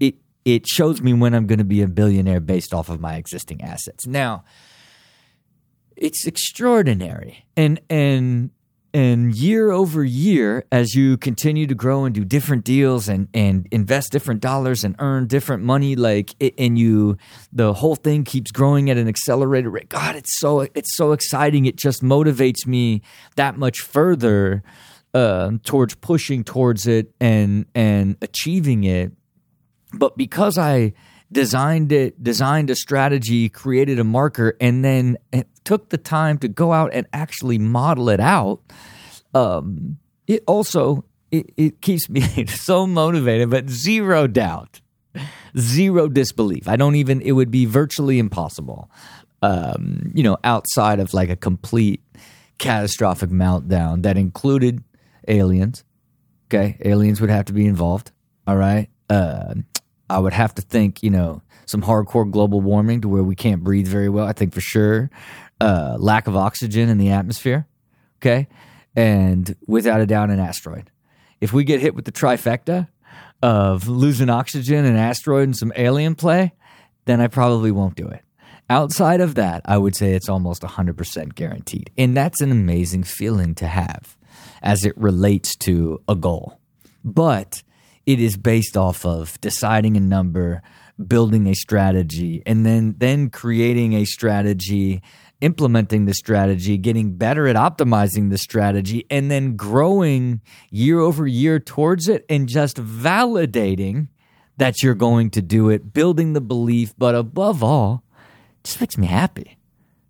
it 0.00 0.14
it 0.46 0.66
shows 0.66 1.02
me 1.02 1.12
when 1.12 1.34
I'm 1.34 1.46
going 1.46 1.58
to 1.58 1.64
be 1.64 1.82
a 1.82 1.88
billionaire 1.88 2.40
based 2.40 2.72
off 2.72 2.88
of 2.88 3.00
my 3.00 3.16
existing 3.16 3.62
assets. 3.62 4.06
Now, 4.06 4.44
it's 5.94 6.26
extraordinary, 6.26 7.44
and 7.54 7.80
and 7.90 8.50
and 8.94 9.34
year 9.34 9.70
over 9.70 10.02
year 10.02 10.64
as 10.72 10.94
you 10.94 11.16
continue 11.16 11.66
to 11.66 11.74
grow 11.74 12.04
and 12.04 12.14
do 12.14 12.24
different 12.24 12.64
deals 12.64 13.08
and 13.08 13.28
and 13.34 13.68
invest 13.70 14.10
different 14.10 14.40
dollars 14.40 14.84
and 14.84 14.96
earn 14.98 15.26
different 15.26 15.62
money 15.62 15.94
like 15.94 16.34
and 16.58 16.78
you 16.78 17.16
the 17.52 17.74
whole 17.74 17.96
thing 17.96 18.24
keeps 18.24 18.50
growing 18.50 18.88
at 18.90 18.96
an 18.96 19.08
accelerated 19.08 19.70
rate. 19.70 19.88
God 19.88 20.16
it's 20.16 20.38
so 20.38 20.60
it's 20.60 20.96
so 20.96 21.12
exciting. 21.12 21.66
It 21.66 21.76
just 21.76 22.02
motivates 22.02 22.66
me 22.66 23.02
that 23.36 23.58
much 23.58 23.80
further 23.80 24.62
uh, 25.14 25.52
towards 25.64 25.94
pushing 25.96 26.44
towards 26.44 26.86
it 26.86 27.12
and 27.20 27.66
and 27.74 28.16
achieving 28.22 28.84
it. 28.84 29.12
But 29.92 30.16
because 30.16 30.58
i 30.58 30.92
designed 31.30 31.92
it 31.92 32.22
designed 32.22 32.70
a 32.70 32.74
strategy 32.74 33.48
created 33.48 33.98
a 33.98 34.04
marker 34.04 34.56
and 34.60 34.84
then 34.84 35.18
took 35.64 35.90
the 35.90 35.98
time 35.98 36.38
to 36.38 36.48
go 36.48 36.72
out 36.72 36.90
and 36.94 37.06
actually 37.12 37.58
model 37.58 38.08
it 38.08 38.20
out, 38.20 38.60
um, 39.34 39.98
it 40.26 40.42
also 40.46 41.04
it, 41.30 41.52
it 41.56 41.80
keeps 41.82 42.08
me 42.08 42.22
so 42.46 42.86
motivated, 42.86 43.50
but 43.50 43.68
zero 43.68 44.26
doubt, 44.26 44.80
zero 45.58 46.08
disbelief. 46.08 46.68
I 46.68 46.76
don't 46.76 46.94
even. 46.94 47.20
It 47.20 47.32
would 47.32 47.50
be 47.50 47.66
virtually 47.66 48.18
impossible, 48.18 48.90
um, 49.42 50.10
you 50.14 50.22
know, 50.22 50.38
outside 50.42 51.00
of 51.00 51.12
like 51.12 51.28
a 51.28 51.36
complete 51.36 52.02
catastrophic 52.56 53.30
meltdown 53.30 54.02
that 54.04 54.16
included 54.16 54.82
aliens. 55.26 55.84
Okay, 56.46 56.78
aliens 56.82 57.20
would 57.20 57.30
have 57.30 57.44
to 57.46 57.52
be 57.52 57.66
involved. 57.66 58.10
All 58.46 58.56
right. 58.56 58.88
Uh, 59.10 59.54
I 60.10 60.18
would 60.18 60.32
have 60.32 60.54
to 60.54 60.62
think, 60.62 61.02
you 61.02 61.10
know, 61.10 61.42
some 61.66 61.82
hardcore 61.82 62.30
global 62.30 62.60
warming 62.60 63.02
to 63.02 63.08
where 63.08 63.22
we 63.22 63.36
can't 63.36 63.62
breathe 63.62 63.86
very 63.86 64.08
well. 64.08 64.26
I 64.26 64.32
think 64.32 64.54
for 64.54 64.60
sure 64.60 65.10
uh, 65.60 65.96
lack 65.98 66.26
of 66.26 66.36
oxygen 66.36 66.88
in 66.88 66.98
the 66.98 67.10
atmosphere, 67.10 67.66
okay, 68.20 68.48
and 68.96 69.54
without 69.66 70.00
a 70.00 70.06
doubt, 70.06 70.30
an 70.30 70.38
asteroid. 70.38 70.90
If 71.40 71.52
we 71.52 71.64
get 71.64 71.80
hit 71.80 71.94
with 71.94 72.04
the 72.04 72.12
trifecta 72.12 72.88
of 73.42 73.86
losing 73.88 74.30
oxygen, 74.30 74.84
an 74.84 74.96
asteroid, 74.96 75.44
and 75.44 75.56
some 75.56 75.72
alien 75.76 76.14
play, 76.14 76.52
then 77.04 77.20
I 77.20 77.28
probably 77.28 77.70
won't 77.70 77.96
do 77.96 78.08
it. 78.08 78.22
Outside 78.70 79.20
of 79.20 79.34
that, 79.36 79.62
I 79.64 79.78
would 79.78 79.96
say 79.96 80.12
it's 80.12 80.28
almost 80.28 80.62
100% 80.62 81.34
guaranteed. 81.34 81.90
And 81.96 82.16
that's 82.16 82.40
an 82.40 82.50
amazing 82.50 83.04
feeling 83.04 83.54
to 83.56 83.66
have 83.66 84.16
as 84.62 84.84
it 84.84 84.96
relates 84.98 85.56
to 85.56 86.02
a 86.06 86.14
goal. 86.14 86.60
But 87.02 87.62
it 88.08 88.20
is 88.20 88.38
based 88.38 88.74
off 88.74 89.04
of 89.04 89.38
deciding 89.42 89.94
a 89.94 90.00
number, 90.00 90.62
building 91.06 91.46
a 91.46 91.54
strategy, 91.54 92.42
and 92.46 92.64
then 92.64 92.94
then 92.96 93.28
creating 93.28 93.92
a 93.92 94.06
strategy 94.06 95.02
implementing 95.40 96.04
the 96.04 96.14
strategy, 96.14 96.76
getting 96.76 97.16
better 97.16 97.46
at 97.46 97.54
optimizing 97.54 98.30
the 98.30 98.38
strategy, 98.38 99.06
and 99.08 99.30
then 99.30 99.56
growing 99.56 100.40
year 100.70 100.98
over 100.98 101.28
year 101.28 101.60
towards 101.60 102.08
it 102.08 102.24
and 102.28 102.48
just 102.48 102.76
validating 102.76 104.08
that 104.56 104.82
you're 104.82 104.96
going 104.96 105.30
to 105.30 105.40
do 105.40 105.68
it, 105.68 105.92
building 105.92 106.32
the 106.32 106.40
belief, 106.40 106.92
but 106.98 107.14
above 107.14 107.62
all, 107.62 108.02
just 108.64 108.80
makes 108.80 108.98
me 108.98 109.06
happy. 109.06 109.56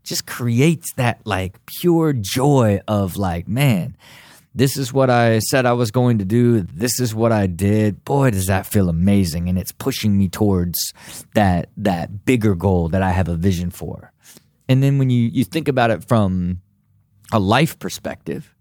Just 0.02 0.26
creates 0.26 0.94
that 0.94 1.20
like 1.26 1.64
pure 1.66 2.14
joy 2.14 2.80
of 2.88 3.18
like, 3.18 3.46
man, 3.46 3.94
this 4.58 4.76
is 4.76 4.92
what 4.92 5.08
I 5.08 5.38
said 5.38 5.66
I 5.66 5.72
was 5.72 5.92
going 5.92 6.18
to 6.18 6.24
do. 6.24 6.62
This 6.62 6.98
is 6.98 7.14
what 7.14 7.30
I 7.30 7.46
did. 7.46 8.04
Boy, 8.04 8.30
does 8.30 8.46
that 8.46 8.66
feel 8.66 8.88
amazing. 8.88 9.48
And 9.48 9.56
it's 9.56 9.70
pushing 9.70 10.18
me 10.18 10.28
towards 10.28 10.92
that 11.34 11.68
that 11.76 12.24
bigger 12.24 12.56
goal 12.56 12.88
that 12.88 13.00
I 13.00 13.10
have 13.12 13.28
a 13.28 13.36
vision 13.36 13.70
for. 13.70 14.12
And 14.68 14.82
then 14.82 14.98
when 14.98 15.10
you, 15.10 15.28
you 15.32 15.44
think 15.44 15.68
about 15.68 15.90
it 15.92 16.06
from 16.08 16.60
a 17.32 17.38
life 17.38 17.78
perspective, 17.78 18.52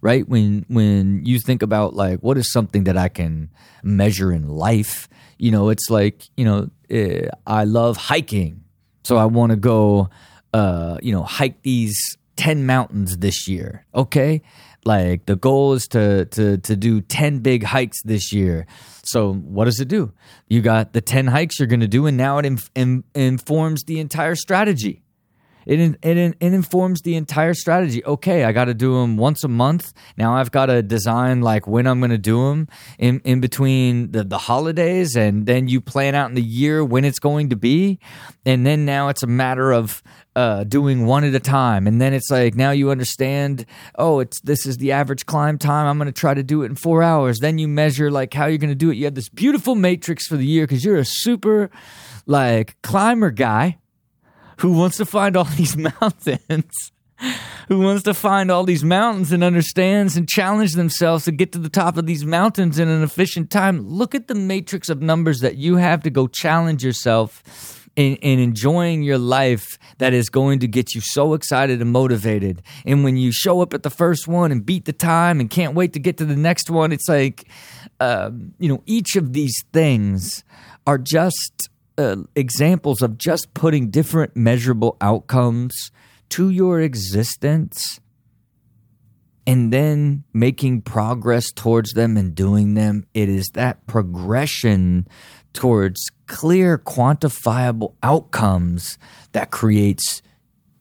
right? 0.00 0.28
When 0.28 0.66
when 0.68 1.24
you 1.24 1.38
think 1.38 1.62
about 1.62 1.94
like 1.94 2.18
what 2.18 2.36
is 2.36 2.52
something 2.52 2.84
that 2.84 2.96
I 2.96 3.08
can 3.08 3.50
measure 3.84 4.32
in 4.32 4.48
life, 4.48 5.08
you 5.38 5.52
know, 5.52 5.68
it's 5.68 5.88
like 5.88 6.24
you 6.36 6.44
know 6.44 6.70
uh, 6.92 7.28
I 7.46 7.62
love 7.62 7.96
hiking, 7.96 8.64
so 9.04 9.16
I 9.16 9.26
want 9.26 9.50
to 9.50 9.56
go, 9.56 10.10
uh, 10.52 10.98
you 11.00 11.12
know, 11.12 11.22
hike 11.22 11.62
these 11.62 11.96
ten 12.36 12.66
mountains 12.66 13.18
this 13.18 13.46
year. 13.48 13.86
Okay, 13.94 14.42
like 14.86 15.26
the 15.26 15.36
goal 15.36 15.74
is 15.74 15.86
to 15.88 16.24
to 16.26 16.58
to 16.58 16.76
do 16.76 17.00
ten 17.00 17.38
big 17.38 17.62
hikes 17.62 18.02
this 18.02 18.32
year. 18.32 18.66
So 19.04 19.34
what 19.34 19.66
does 19.66 19.80
it 19.80 19.88
do? 19.88 20.12
You 20.48 20.62
got 20.62 20.92
the 20.92 21.00
ten 21.00 21.26
hikes 21.26 21.58
you're 21.58 21.68
going 21.68 21.80
to 21.80 21.88
do, 21.88 22.06
and 22.06 22.16
now 22.16 22.38
it 22.38 22.46
inf- 22.46 22.70
in, 22.74 23.04
informs 23.14 23.84
the 23.84 24.00
entire 24.00 24.34
strategy 24.34 25.03
It, 25.66 25.80
it, 25.80 25.96
it 26.02 26.36
informs 26.40 27.02
the 27.02 27.16
entire 27.16 27.54
strategy. 27.54 28.04
Okay, 28.04 28.44
I 28.44 28.52
got 28.52 28.66
to 28.66 28.74
do 28.74 28.94
them 29.00 29.16
once 29.16 29.44
a 29.44 29.48
month. 29.48 29.92
Now 30.16 30.36
I've 30.36 30.50
got 30.50 30.66
to 30.66 30.82
design 30.82 31.40
like 31.40 31.66
when 31.66 31.86
I'm 31.86 32.00
going 32.00 32.10
to 32.10 32.18
do 32.18 32.48
them 32.48 32.68
in, 32.98 33.20
in 33.24 33.40
between 33.40 34.12
the, 34.12 34.24
the 34.24 34.38
holidays. 34.38 35.16
And 35.16 35.46
then 35.46 35.68
you 35.68 35.80
plan 35.80 36.14
out 36.14 36.28
in 36.28 36.34
the 36.34 36.42
year 36.42 36.84
when 36.84 37.04
it's 37.04 37.18
going 37.18 37.50
to 37.50 37.56
be. 37.56 37.98
And 38.44 38.66
then 38.66 38.84
now 38.84 39.08
it's 39.08 39.22
a 39.22 39.26
matter 39.26 39.72
of 39.72 40.02
uh, 40.36 40.64
doing 40.64 41.06
one 41.06 41.24
at 41.24 41.34
a 41.34 41.40
time. 41.40 41.86
And 41.86 42.00
then 42.00 42.12
it's 42.12 42.30
like 42.30 42.54
now 42.54 42.70
you 42.70 42.90
understand, 42.90 43.66
oh, 43.96 44.20
it's 44.20 44.40
this 44.40 44.66
is 44.66 44.78
the 44.78 44.92
average 44.92 45.26
climb 45.26 45.58
time. 45.58 45.86
I'm 45.86 45.98
going 45.98 46.06
to 46.06 46.12
try 46.12 46.34
to 46.34 46.42
do 46.42 46.62
it 46.62 46.66
in 46.66 46.74
four 46.74 47.02
hours. 47.02 47.38
Then 47.38 47.58
you 47.58 47.68
measure 47.68 48.10
like 48.10 48.34
how 48.34 48.46
you're 48.46 48.58
going 48.58 48.70
to 48.70 48.74
do 48.74 48.90
it. 48.90 48.96
You 48.96 49.04
have 49.04 49.14
this 49.14 49.28
beautiful 49.28 49.74
matrix 49.74 50.26
for 50.26 50.36
the 50.36 50.46
year 50.46 50.66
because 50.66 50.84
you're 50.84 50.96
a 50.96 51.04
super 51.04 51.70
like 52.26 52.80
climber 52.82 53.30
guy 53.30 53.78
who 54.58 54.72
wants 54.72 54.96
to 54.98 55.06
find 55.06 55.36
all 55.36 55.44
these 55.56 55.76
mountains. 55.76 56.92
who 57.68 57.80
wants 57.80 58.02
to 58.02 58.12
find 58.12 58.50
all 58.50 58.64
these 58.64 58.84
mountains 58.84 59.32
and 59.32 59.44
understands 59.44 60.16
and 60.16 60.28
challenge 60.28 60.72
themselves 60.72 61.24
to 61.24 61.32
get 61.32 61.52
to 61.52 61.58
the 61.58 61.68
top 61.68 61.96
of 61.96 62.06
these 62.06 62.24
mountains 62.24 62.78
in 62.78 62.88
an 62.88 63.02
efficient 63.02 63.50
time. 63.50 63.88
Look 63.88 64.14
at 64.14 64.28
the 64.28 64.34
matrix 64.34 64.88
of 64.88 65.00
numbers 65.00 65.40
that 65.40 65.56
you 65.56 65.76
have 65.76 66.02
to 66.02 66.10
go 66.10 66.26
challenge 66.26 66.84
yourself 66.84 67.42
in, 67.96 68.16
in 68.16 68.38
enjoying 68.38 69.02
your 69.02 69.18
life 69.18 69.78
that 69.98 70.12
is 70.12 70.28
going 70.28 70.58
to 70.60 70.66
get 70.66 70.94
you 70.94 71.00
so 71.00 71.34
excited 71.34 71.80
and 71.80 71.92
motivated. 71.92 72.62
And 72.84 73.04
when 73.04 73.16
you 73.16 73.32
show 73.32 73.60
up 73.60 73.72
at 73.74 73.82
the 73.82 73.90
first 73.90 74.26
one 74.26 74.50
and 74.50 74.64
beat 74.64 74.84
the 74.84 74.92
time 74.92 75.40
and 75.40 75.48
can't 75.48 75.74
wait 75.74 75.92
to 75.92 75.98
get 75.98 76.16
to 76.18 76.24
the 76.24 76.36
next 76.36 76.70
one, 76.70 76.92
it's 76.92 77.08
like, 77.08 77.48
uh, 78.00 78.30
you 78.58 78.68
know, 78.68 78.82
each 78.86 79.16
of 79.16 79.32
these 79.32 79.64
things 79.72 80.44
are 80.86 80.98
just 80.98 81.68
uh, 81.96 82.16
examples 82.34 83.02
of 83.02 83.18
just 83.18 83.54
putting 83.54 83.90
different 83.90 84.36
measurable 84.36 84.96
outcomes 85.00 85.90
to 86.30 86.50
your 86.50 86.80
existence 86.80 88.00
and 89.46 89.72
then 89.72 90.24
making 90.32 90.82
progress 90.82 91.52
towards 91.52 91.92
them 91.92 92.16
and 92.16 92.34
doing 92.34 92.74
them. 92.74 93.06
It 93.12 93.28
is 93.28 93.50
that 93.54 93.86
progression 93.86 95.06
towards 95.52 96.10
clear, 96.26 96.78
quantifiable 96.78 97.94
outcomes 98.02 98.98
that 99.32 99.50
creates 99.50 100.22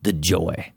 the 0.02 0.14
joy. 0.14 0.72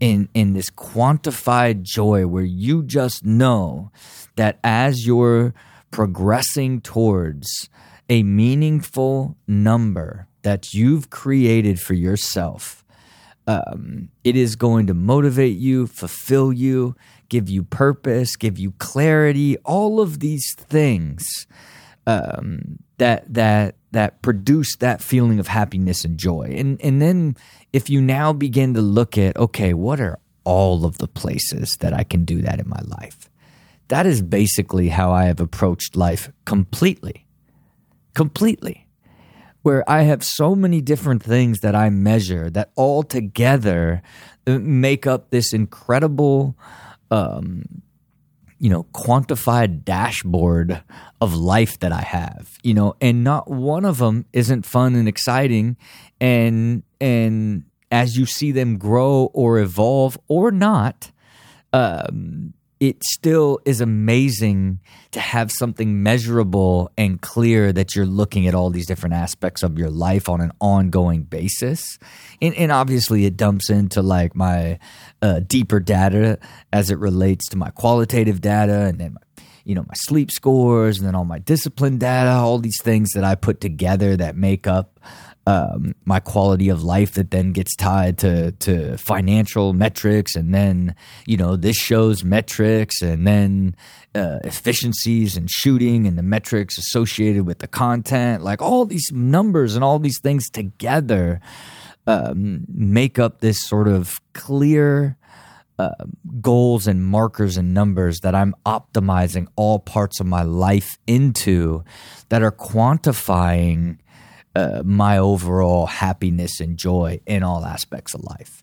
In, 0.00 0.28
in 0.32 0.52
this 0.52 0.70
quantified 0.70 1.82
joy 1.82 2.24
where 2.28 2.44
you 2.44 2.84
just 2.84 3.24
know 3.24 3.90
that 4.36 4.60
as 4.62 5.04
you're 5.04 5.54
progressing 5.90 6.80
towards 6.80 7.68
a 8.08 8.22
meaningful 8.22 9.36
number 9.46 10.28
that 10.42 10.72
you've 10.72 11.10
created 11.10 11.80
for 11.80 11.94
yourself, 11.94 12.84
um, 13.46 14.08
it 14.24 14.36
is 14.36 14.56
going 14.56 14.86
to 14.86 14.94
motivate 14.94 15.56
you, 15.56 15.86
fulfill 15.86 16.52
you, 16.52 16.94
give 17.28 17.48
you 17.48 17.62
purpose, 17.62 18.36
give 18.36 18.58
you 18.58 18.72
clarity, 18.72 19.56
all 19.58 20.00
of 20.00 20.20
these 20.20 20.54
things 20.54 21.46
um, 22.06 22.78
that 22.98 23.32
that 23.32 23.76
that 23.92 24.22
produce 24.22 24.76
that 24.76 25.02
feeling 25.02 25.38
of 25.38 25.48
happiness 25.48 26.04
and 26.04 26.18
joy. 26.18 26.54
And 26.56 26.80
and 26.82 27.00
then 27.00 27.36
if 27.72 27.90
you 27.90 28.00
now 28.00 28.32
begin 28.32 28.74
to 28.74 28.80
look 28.80 29.16
at 29.18 29.36
okay, 29.36 29.74
what 29.74 30.00
are 30.00 30.18
all 30.44 30.84
of 30.84 30.98
the 30.98 31.08
places 31.08 31.76
that 31.80 31.92
I 31.92 32.04
can 32.04 32.24
do 32.24 32.42
that 32.42 32.60
in 32.60 32.68
my 32.68 32.80
life? 32.84 33.28
That 33.88 34.06
is 34.06 34.20
basically 34.20 34.88
how 34.88 35.12
I 35.12 35.24
have 35.24 35.40
approached 35.40 35.96
life 35.96 36.30
completely. 36.44 37.26
Completely. 38.18 38.88
Where 39.62 39.88
I 39.88 40.02
have 40.02 40.24
so 40.24 40.56
many 40.56 40.80
different 40.80 41.22
things 41.22 41.60
that 41.60 41.76
I 41.76 41.88
measure 41.88 42.50
that 42.50 42.72
all 42.74 43.04
together 43.04 44.02
make 44.44 45.06
up 45.06 45.30
this 45.30 45.52
incredible 45.52 46.56
um, 47.12 47.82
you 48.58 48.70
know, 48.70 48.82
quantified 48.92 49.84
dashboard 49.84 50.82
of 51.20 51.34
life 51.34 51.78
that 51.78 51.92
I 51.92 52.00
have, 52.00 52.58
you 52.64 52.74
know, 52.74 52.96
and 53.00 53.22
not 53.22 53.48
one 53.48 53.84
of 53.84 53.98
them 53.98 54.26
isn't 54.32 54.66
fun 54.66 54.96
and 54.96 55.06
exciting. 55.06 55.76
And, 56.20 56.82
and 57.00 57.66
as 57.92 58.16
you 58.16 58.26
see 58.26 58.50
them 58.50 58.78
grow 58.78 59.30
or 59.32 59.60
evolve 59.60 60.18
or 60.26 60.50
not, 60.50 61.12
um, 61.72 62.54
it 62.80 63.02
still 63.02 63.58
is 63.64 63.80
amazing 63.80 64.78
to 65.10 65.20
have 65.20 65.50
something 65.50 66.02
measurable 66.02 66.92
and 66.96 67.20
clear 67.20 67.72
that 67.72 67.96
you're 67.96 68.06
looking 68.06 68.46
at 68.46 68.54
all 68.54 68.70
these 68.70 68.86
different 68.86 69.14
aspects 69.14 69.62
of 69.62 69.78
your 69.78 69.90
life 69.90 70.28
on 70.28 70.40
an 70.40 70.52
ongoing 70.60 71.22
basis. 71.22 71.98
And, 72.40 72.54
and 72.54 72.70
obviously, 72.70 73.24
it 73.24 73.36
dumps 73.36 73.68
into 73.68 74.00
like 74.00 74.36
my 74.36 74.78
uh, 75.22 75.40
deeper 75.40 75.80
data 75.80 76.38
as 76.72 76.90
it 76.90 76.98
relates 76.98 77.48
to 77.48 77.56
my 77.56 77.70
qualitative 77.70 78.40
data 78.40 78.82
and 78.82 78.98
then 78.98 79.14
my 79.14 79.20
you 79.64 79.74
know 79.74 79.84
my 79.86 79.94
sleep 79.94 80.30
scores 80.30 80.98
and 80.98 81.06
then 81.06 81.14
all 81.14 81.26
my 81.26 81.38
discipline 81.38 81.98
data 81.98 82.30
all 82.30 82.58
these 82.58 82.80
things 82.80 83.10
that 83.10 83.22
i 83.22 83.34
put 83.34 83.60
together 83.60 84.16
that 84.16 84.34
make 84.34 84.66
up 84.66 84.98
um, 85.48 85.94
my 86.04 86.20
quality 86.20 86.68
of 86.68 86.84
life 86.84 87.14
that 87.14 87.30
then 87.30 87.52
gets 87.52 87.74
tied 87.74 88.18
to 88.18 88.52
to 88.52 88.98
financial 88.98 89.72
metrics, 89.72 90.36
and 90.36 90.54
then 90.54 90.94
you 91.24 91.38
know 91.38 91.56
this 91.56 91.76
shows 91.76 92.22
metrics, 92.22 93.00
and 93.00 93.26
then 93.26 93.74
uh, 94.14 94.40
efficiencies 94.44 95.38
and 95.38 95.48
shooting, 95.50 96.06
and 96.06 96.18
the 96.18 96.22
metrics 96.22 96.76
associated 96.76 97.46
with 97.46 97.60
the 97.60 97.66
content, 97.66 98.42
like 98.42 98.60
all 98.60 98.84
these 98.84 99.10
numbers 99.10 99.74
and 99.74 99.82
all 99.82 99.98
these 99.98 100.20
things 100.20 100.50
together 100.50 101.40
um, 102.06 102.66
make 102.68 103.18
up 103.18 103.40
this 103.40 103.66
sort 103.66 103.88
of 103.88 104.20
clear. 104.34 105.16
Uh, 105.80 105.94
goals 106.40 106.88
and 106.88 107.06
markers 107.06 107.56
and 107.56 107.72
numbers 107.72 108.18
that 108.24 108.34
I'm 108.34 108.52
optimizing 108.66 109.46
all 109.54 109.78
parts 109.78 110.18
of 110.18 110.26
my 110.26 110.42
life 110.42 110.98
into 111.06 111.84
that 112.30 112.42
are 112.42 112.50
quantifying 112.50 113.98
uh, 114.58 114.82
my 114.84 115.18
overall 115.18 115.86
happiness 115.86 116.58
and 116.58 116.76
joy 116.76 117.20
in 117.26 117.44
all 117.44 117.64
aspects 117.64 118.12
of 118.12 118.24
life. 118.24 118.62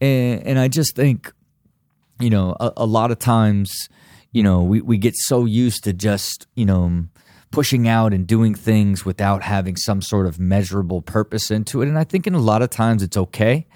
And, 0.00 0.42
and 0.46 0.58
I 0.58 0.68
just 0.68 0.96
think, 0.96 1.30
you 2.18 2.30
know, 2.30 2.56
a, 2.58 2.72
a, 2.78 2.86
lot 2.86 3.10
of 3.10 3.18
times, 3.18 3.88
you 4.32 4.42
know, 4.42 4.62
we, 4.62 4.80
we 4.80 4.96
get 4.96 5.14
so 5.16 5.44
used 5.44 5.84
to 5.84 5.92
just, 5.92 6.46
you 6.54 6.64
know, 6.64 7.06
pushing 7.50 7.86
out 7.86 8.14
and 8.14 8.26
doing 8.26 8.54
things 8.54 9.04
without 9.04 9.42
having 9.42 9.76
some 9.76 10.00
sort 10.00 10.26
of 10.26 10.40
measurable 10.40 11.02
purpose 11.02 11.50
into 11.50 11.82
it. 11.82 11.88
And 11.88 11.98
I 11.98 12.04
think 12.04 12.26
in 12.26 12.34
a 12.34 12.40
lot 12.40 12.62
of 12.62 12.70
times 12.70 13.02
it's 13.02 13.16
okay. 13.16 13.66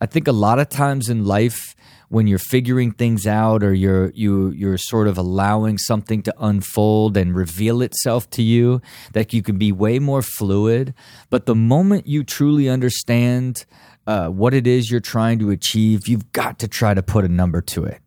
I 0.00 0.06
think 0.06 0.28
a 0.28 0.32
lot 0.32 0.58
of 0.58 0.68
times 0.68 1.08
in 1.08 1.24
life, 1.24 1.74
when 2.10 2.26
you're 2.26 2.40
figuring 2.40 2.90
things 2.90 3.24
out 3.24 3.62
or 3.62 3.72
you're 3.72 4.10
you 4.10 4.50
you're 4.50 4.76
sort 4.76 5.06
of 5.06 5.16
allowing 5.16 5.78
something 5.78 6.22
to 6.22 6.34
unfold 6.40 7.16
and 7.16 7.34
reveal 7.34 7.82
itself 7.82 8.28
to 8.30 8.42
you 8.42 8.82
that 9.12 9.32
you 9.32 9.42
can 9.42 9.58
be 9.58 9.70
way 9.70 10.00
more 10.00 10.20
fluid. 10.20 10.92
But 11.30 11.46
the 11.46 11.54
moment 11.54 12.08
you 12.08 12.24
truly 12.24 12.68
understand 12.68 13.64
uh, 14.08 14.28
what 14.28 14.54
it 14.54 14.66
is 14.66 14.90
you're 14.90 14.98
trying 14.98 15.38
to 15.38 15.50
achieve 15.50 16.08
you've 16.08 16.32
got 16.32 16.58
to 16.58 16.66
try 16.66 16.94
to 16.94 17.02
put 17.02 17.24
a 17.24 17.28
number 17.28 17.60
to 17.60 17.84
it 17.84 18.00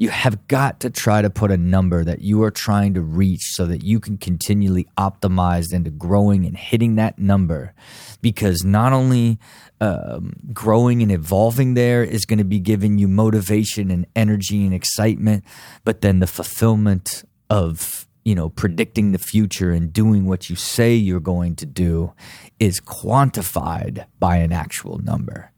you 0.00 0.08
have 0.08 0.48
got 0.48 0.80
to 0.80 0.88
try 0.88 1.20
to 1.20 1.28
put 1.28 1.50
a 1.50 1.58
number 1.58 2.02
that 2.02 2.22
you 2.22 2.42
are 2.42 2.50
trying 2.50 2.94
to 2.94 3.02
reach 3.02 3.42
so 3.52 3.66
that 3.66 3.84
you 3.84 4.00
can 4.00 4.16
continually 4.16 4.88
optimize 4.96 5.74
into 5.74 5.90
growing 5.90 6.46
and 6.46 6.56
hitting 6.56 6.96
that 6.96 7.18
number. 7.18 7.74
Because 8.22 8.64
not 8.64 8.94
only 8.94 9.38
um, 9.78 10.32
growing 10.54 11.02
and 11.02 11.12
evolving 11.12 11.74
there 11.74 12.02
is 12.02 12.24
going 12.24 12.38
to 12.38 12.46
be 12.46 12.58
giving 12.58 12.96
you 12.96 13.08
motivation 13.08 13.90
and 13.90 14.06
energy 14.16 14.64
and 14.64 14.72
excitement, 14.72 15.44
but 15.84 16.00
then 16.00 16.20
the 16.20 16.26
fulfillment 16.26 17.22
of 17.50 18.06
you 18.24 18.34
know 18.34 18.48
predicting 18.48 19.12
the 19.12 19.18
future 19.18 19.70
and 19.70 19.92
doing 19.92 20.24
what 20.24 20.48
you 20.48 20.56
say 20.56 20.94
you're 20.94 21.20
going 21.20 21.54
to 21.56 21.66
do 21.66 22.14
is 22.58 22.80
quantified 22.80 24.06
by 24.18 24.36
an 24.36 24.50
actual 24.50 24.96
number 24.98 25.52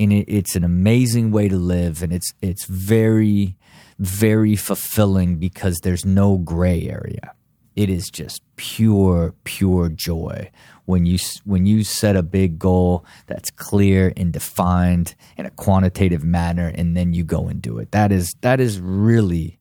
and 0.00 0.12
it, 0.12 0.24
it's 0.26 0.56
an 0.56 0.64
amazing 0.64 1.30
way 1.30 1.48
to 1.48 1.56
live 1.56 2.02
and 2.02 2.12
it's 2.12 2.32
it's 2.40 2.64
very 2.64 3.56
very 3.98 4.56
fulfilling 4.56 5.36
because 5.36 5.80
there's 5.82 6.06
no 6.06 6.38
gray 6.38 6.88
area. 6.88 7.34
It 7.76 7.90
is 7.90 8.08
just 8.10 8.40
pure 8.56 9.34
pure 9.44 9.90
joy. 9.90 10.50
When 10.86 11.06
you 11.06 11.18
when 11.44 11.66
you 11.66 11.84
set 11.84 12.16
a 12.16 12.22
big 12.22 12.58
goal 12.58 13.04
that's 13.26 13.50
clear 13.50 14.12
and 14.16 14.32
defined 14.32 15.14
in 15.36 15.46
a 15.46 15.50
quantitative 15.50 16.24
manner 16.24 16.72
and 16.74 16.96
then 16.96 17.12
you 17.12 17.22
go 17.22 17.46
and 17.46 17.62
do 17.62 17.78
it. 17.78 17.92
That 17.92 18.10
is 18.10 18.34
that 18.40 18.58
is 18.58 18.80
really 18.80 19.60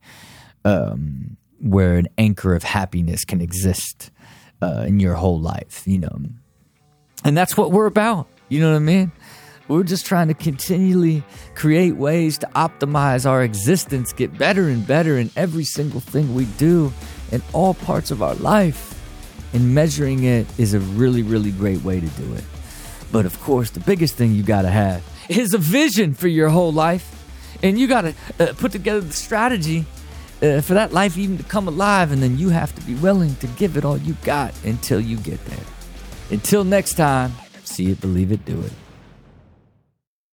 um, 0.66 1.38
where 1.60 1.98
an 1.98 2.08
anchor 2.18 2.56
of 2.56 2.64
happiness 2.64 3.26
can 3.26 3.42
exist 3.42 4.10
uh, 4.62 4.86
in 4.88 5.00
your 5.00 5.16
whole 5.16 5.40
life 5.40 5.84
you 5.86 6.00
know? 6.00 6.18
And 7.26 7.36
that's 7.36 7.58
what 7.58 7.72
we're 7.72 7.86
about. 7.86 8.28
You 8.48 8.62
know 8.62 8.72
what 8.72 8.78
i 8.78 8.80
mean 8.80 9.12
we're 9.70 9.84
just 9.84 10.06
trying 10.06 10.28
to 10.28 10.34
continually 10.34 11.24
create 11.54 11.96
ways 11.96 12.40
to 12.40 12.48
optimize 12.48 13.30
our 13.30 13.44
existence, 13.44 14.12
get 14.12 14.36
better 14.38 14.68
and 14.68 14.86
better 14.86 15.18
in 15.18 15.30
every 15.36 15.64
single 15.64 16.00
thing 16.00 16.34
we 16.34 16.46
do 16.46 16.92
in 17.32 17.42
all 17.54 17.76
parts 17.76 18.10
of 18.10 18.24
our 18.24 18.34
life. 18.36 18.96
And 19.54 19.74
measuring 19.74 20.24
it 20.24 20.48
is 20.60 20.74
a 20.74 20.80
really, 20.80 21.22
really 21.22 21.52
great 21.52 21.84
way 21.84 22.00
to 22.00 22.08
do 22.08 22.34
it. 22.34 22.44
But 23.12 23.26
of 23.26 23.40
course, 23.42 23.70
the 23.70 23.80
biggest 23.80 24.16
thing 24.16 24.34
you 24.34 24.44
got 24.44 24.64
to 24.64 24.70
have 24.70 25.04
is 25.30 25.54
a 25.54 25.58
vision 25.58 26.14
for 26.14 26.28
your 26.28 26.50
whole 26.50 26.74
life. 26.74 27.16
And 27.62 27.80
you 27.80 27.88
got 27.88 28.02
to 28.02 28.14
uh, 28.40 28.54
put 28.54 28.72
together 28.72 29.02
the 29.02 29.14
strategy 29.14 29.86
uh, 30.42 30.62
for 30.62 30.74
that 30.76 30.94
life 30.94 31.18
even 31.18 31.38
to 31.38 31.44
come 31.44 31.68
alive. 31.68 32.12
And 32.12 32.24
then 32.24 32.38
you 32.40 32.50
have 32.50 32.74
to 32.74 32.82
be 32.82 32.96
willing 32.96 33.36
to 33.36 33.48
give 33.48 33.78
it 33.78 33.86
all 33.86 33.98
you 33.98 34.16
got 34.24 34.54
until 34.64 35.00
you 35.00 35.18
get 35.18 35.44
there. 35.46 35.66
Until 36.32 36.64
next 36.64 36.96
time, 36.96 37.34
see 37.64 37.92
it, 37.92 38.02
believe 38.02 38.32
it, 38.32 38.46
do 38.46 38.60
it. 38.62 38.72